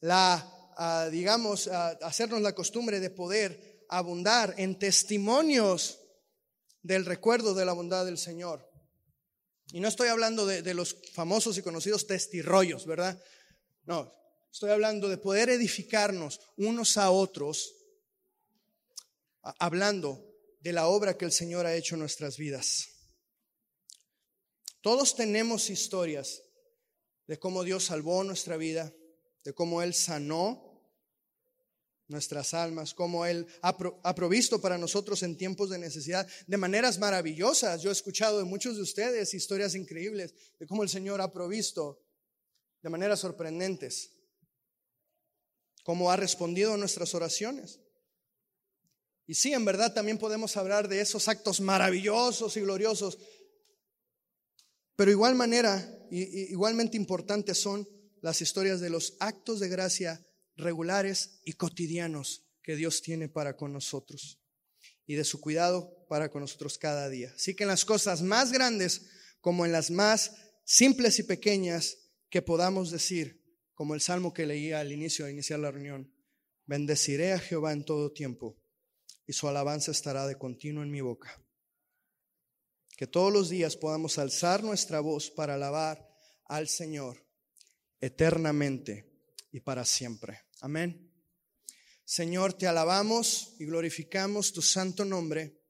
[0.00, 6.00] la, ah, digamos, ah, hacernos la costumbre de poder abundar en testimonios
[6.82, 8.68] del recuerdo de la bondad del Señor.
[9.72, 13.22] Y no estoy hablando de, los famosos y conocidos testirrollos, ¿verdad?
[13.84, 14.12] No,
[14.50, 17.74] estoy hablando de poder edificarnos unos a otros,
[19.42, 20.26] hablando
[20.60, 22.88] de la obra que el Señor ha hecho en nuestras vidas.
[24.82, 26.42] Todos tenemos historias
[27.26, 28.92] de cómo Dios salvó nuestra vida,
[29.44, 30.70] de cómo Él sanó
[32.08, 37.80] nuestras almas, cómo Él ha provisto para nosotros en tiempos de necesidad de maneras maravillosas.
[37.80, 42.02] Yo he escuchado de muchos de ustedes historias increíbles de cómo el Señor ha provisto
[42.82, 44.10] de maneras sorprendentes.
[45.84, 47.80] Cómo ha respondido a nuestras oraciones.
[49.26, 53.18] Y sí, en verdad también podemos hablar de esos actos maravillosos y gloriosos.
[55.02, 57.88] Pero igual manera, igualmente importantes son
[58.20, 60.24] las historias de los actos de gracia
[60.54, 64.38] regulares y cotidianos que Dios tiene para con nosotros
[65.04, 67.32] y de su cuidado para con nosotros cada día.
[67.34, 69.08] Así que en las cosas más grandes
[69.40, 71.98] como en las más simples y pequeñas,
[72.30, 73.42] que podamos decir,
[73.74, 76.14] como el salmo que leía al inicio de iniciar la reunión,
[76.64, 78.56] bendeciré a Jehová en todo tiempo
[79.26, 81.42] y su alabanza estará de continuo en mi boca.
[83.02, 86.08] Que todos los días podamos alzar nuestra voz para alabar
[86.44, 87.26] al Señor
[88.00, 89.10] eternamente
[89.50, 90.42] y para siempre.
[90.60, 91.12] Amén.
[92.04, 95.60] Señor, te alabamos y glorificamos tu santo nombre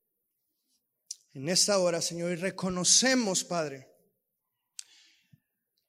[1.33, 3.89] en esta hora, Señor, y reconocemos, Padre,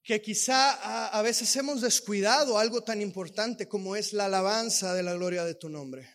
[0.01, 5.13] que quizá a, veces hemos descuidado algo tan importante como es la alabanza de la
[5.13, 6.09] gloria de tu nombre.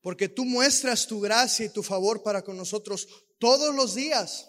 [0.00, 3.06] Porque tú muestras tu gracia y tu favor para con nosotros
[3.42, 4.48] todos los días.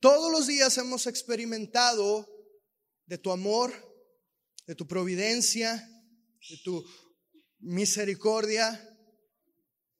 [0.00, 2.28] Todos los días hemos experimentado
[3.06, 3.72] de tu amor,
[4.66, 5.88] de tu providencia,
[6.50, 6.84] de tu
[7.60, 8.84] misericordia.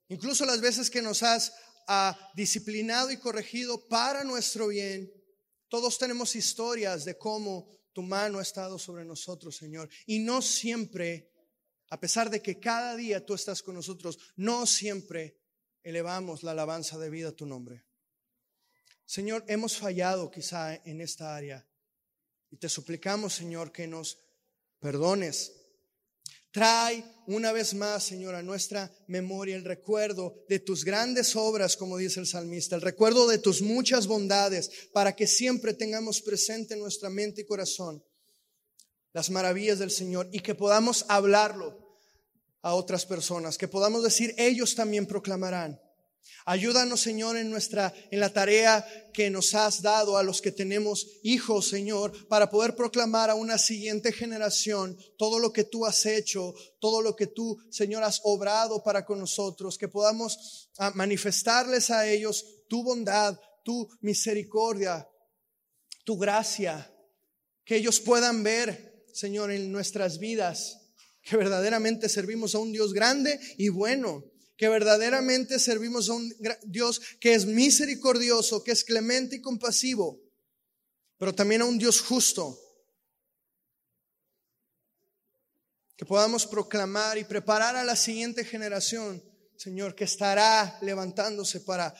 [0.08, 1.52] Incluso las veces que nos has
[1.86, 5.08] ah, disciplinado y corregido para nuestro bien.
[5.68, 9.88] Todos tenemos historias de cómo tu mano ha estado sobre nosotros, Señor.
[10.06, 11.30] Y no siempre,
[11.88, 15.38] a pesar de que cada día tú estás con nosotros, no siempre
[15.84, 17.87] elevamos la alabanza de vida a tu nombre.
[19.08, 21.66] Señor, hemos fallado quizá en esta área
[22.50, 24.18] y te suplicamos, Señor, que nos
[24.80, 25.50] perdones.
[26.50, 31.96] Trae una vez más, Señor, a nuestra memoria el recuerdo de tus grandes obras, como
[31.96, 36.80] dice el salmista, el recuerdo de tus muchas bondades, para que siempre tengamos presente en
[36.80, 38.04] nuestra mente y corazón
[39.14, 41.98] las maravillas del Señor y que podamos hablarlo
[42.60, 45.80] a otras personas, que podamos decir, ellos también proclamarán.
[46.44, 51.06] Ayúdanos, Señor, en nuestra en la tarea que nos has dado a los que tenemos
[51.22, 56.54] hijos, Señor, para poder proclamar a una siguiente generación todo lo que tú has hecho,
[56.80, 62.08] todo lo que tú, Señor, has obrado para con nosotros, que podamos ah, manifestarles a
[62.08, 65.06] ellos tu bondad, tu misericordia,
[66.04, 66.90] tu gracia,
[67.64, 70.78] que ellos puedan ver, Señor, en nuestras vidas
[71.28, 74.24] que verdaderamente servimos a un Dios grande y bueno
[74.58, 80.20] que verdaderamente servimos a un Dios que es misericordioso, que es clemente y compasivo,
[81.16, 82.60] pero también a un Dios justo.
[85.96, 89.22] Que podamos proclamar y preparar a la siguiente generación,
[89.56, 91.94] Señor, que estará levantándose para,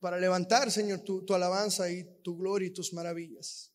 [0.00, 3.72] para levantar, Señor, tu, alabanza y tu gloria y tus maravillas.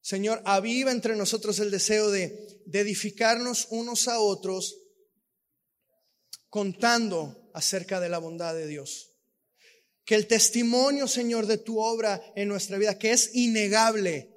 [0.00, 4.87] Señor, aviva entre nosotros el deseo de, de edificarnos unos a otros
[6.48, 9.12] contando acerca de la bondad de Dios.
[10.04, 14.34] Que el testimonio, Señor, de tu obra en nuestra vida, que es innegable,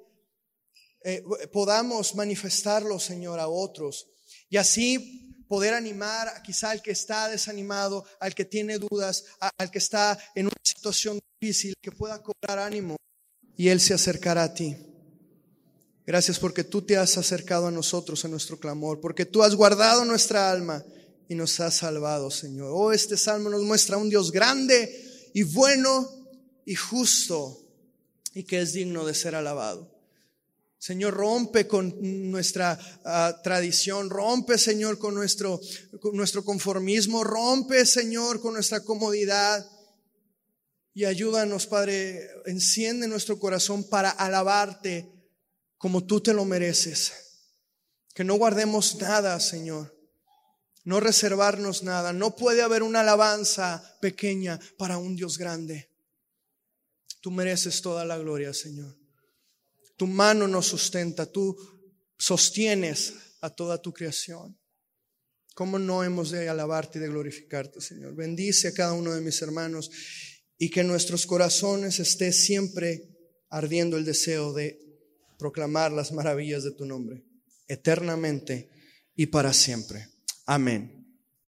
[1.04, 1.22] eh,
[1.52, 4.06] podamos manifestarlo, Señor, a otros.
[4.50, 9.24] Y así poder animar quizá al que está desanimado, al que tiene dudas,
[9.58, 12.96] al que está en una situación difícil, que pueda cobrar ánimo
[13.56, 14.76] y Él se acercará a ti.
[16.06, 20.04] Gracias porque tú te has acercado a nosotros en nuestro clamor, porque tú has guardado
[20.04, 20.84] nuestra alma
[21.28, 22.70] y nos ha salvado, Señor.
[22.72, 26.08] Oh, este salmo nos muestra un Dios grande y bueno
[26.64, 27.58] y justo
[28.34, 29.90] y que es digno de ser alabado.
[30.78, 31.94] Señor, rompe con
[32.30, 35.60] nuestra ah, tradición, rompe, Señor, con nuestro,
[36.00, 39.64] con nuestro conformismo, rompe, Señor, con nuestra comodidad.
[40.92, 45.08] Y ayúdanos, Padre, enciende nuestro corazón para alabarte
[45.78, 47.12] como tú te lo mereces.
[48.12, 49.91] Que no guardemos nada, Señor
[50.84, 52.12] no reservarnos nada.
[52.12, 55.90] No puede haber una alabanza pequeña para un Dios grande.
[57.20, 58.96] Tú mereces toda la gloria, Señor.
[59.96, 61.56] Tu mano nos sustenta, tú
[62.18, 64.58] sostienes a toda tu creación.
[65.54, 68.14] ¿Cómo no hemos de alabarte y de glorificarte, Señor?
[68.14, 69.90] Bendice a cada uno de mis hermanos
[70.56, 73.08] y que en nuestros corazones esté siempre
[73.50, 74.80] ardiendo el deseo de
[75.38, 77.24] proclamar las maravillas de tu nombre,
[77.68, 78.70] eternamente
[79.14, 80.11] y para siempre.
[80.46, 81.01] Amén.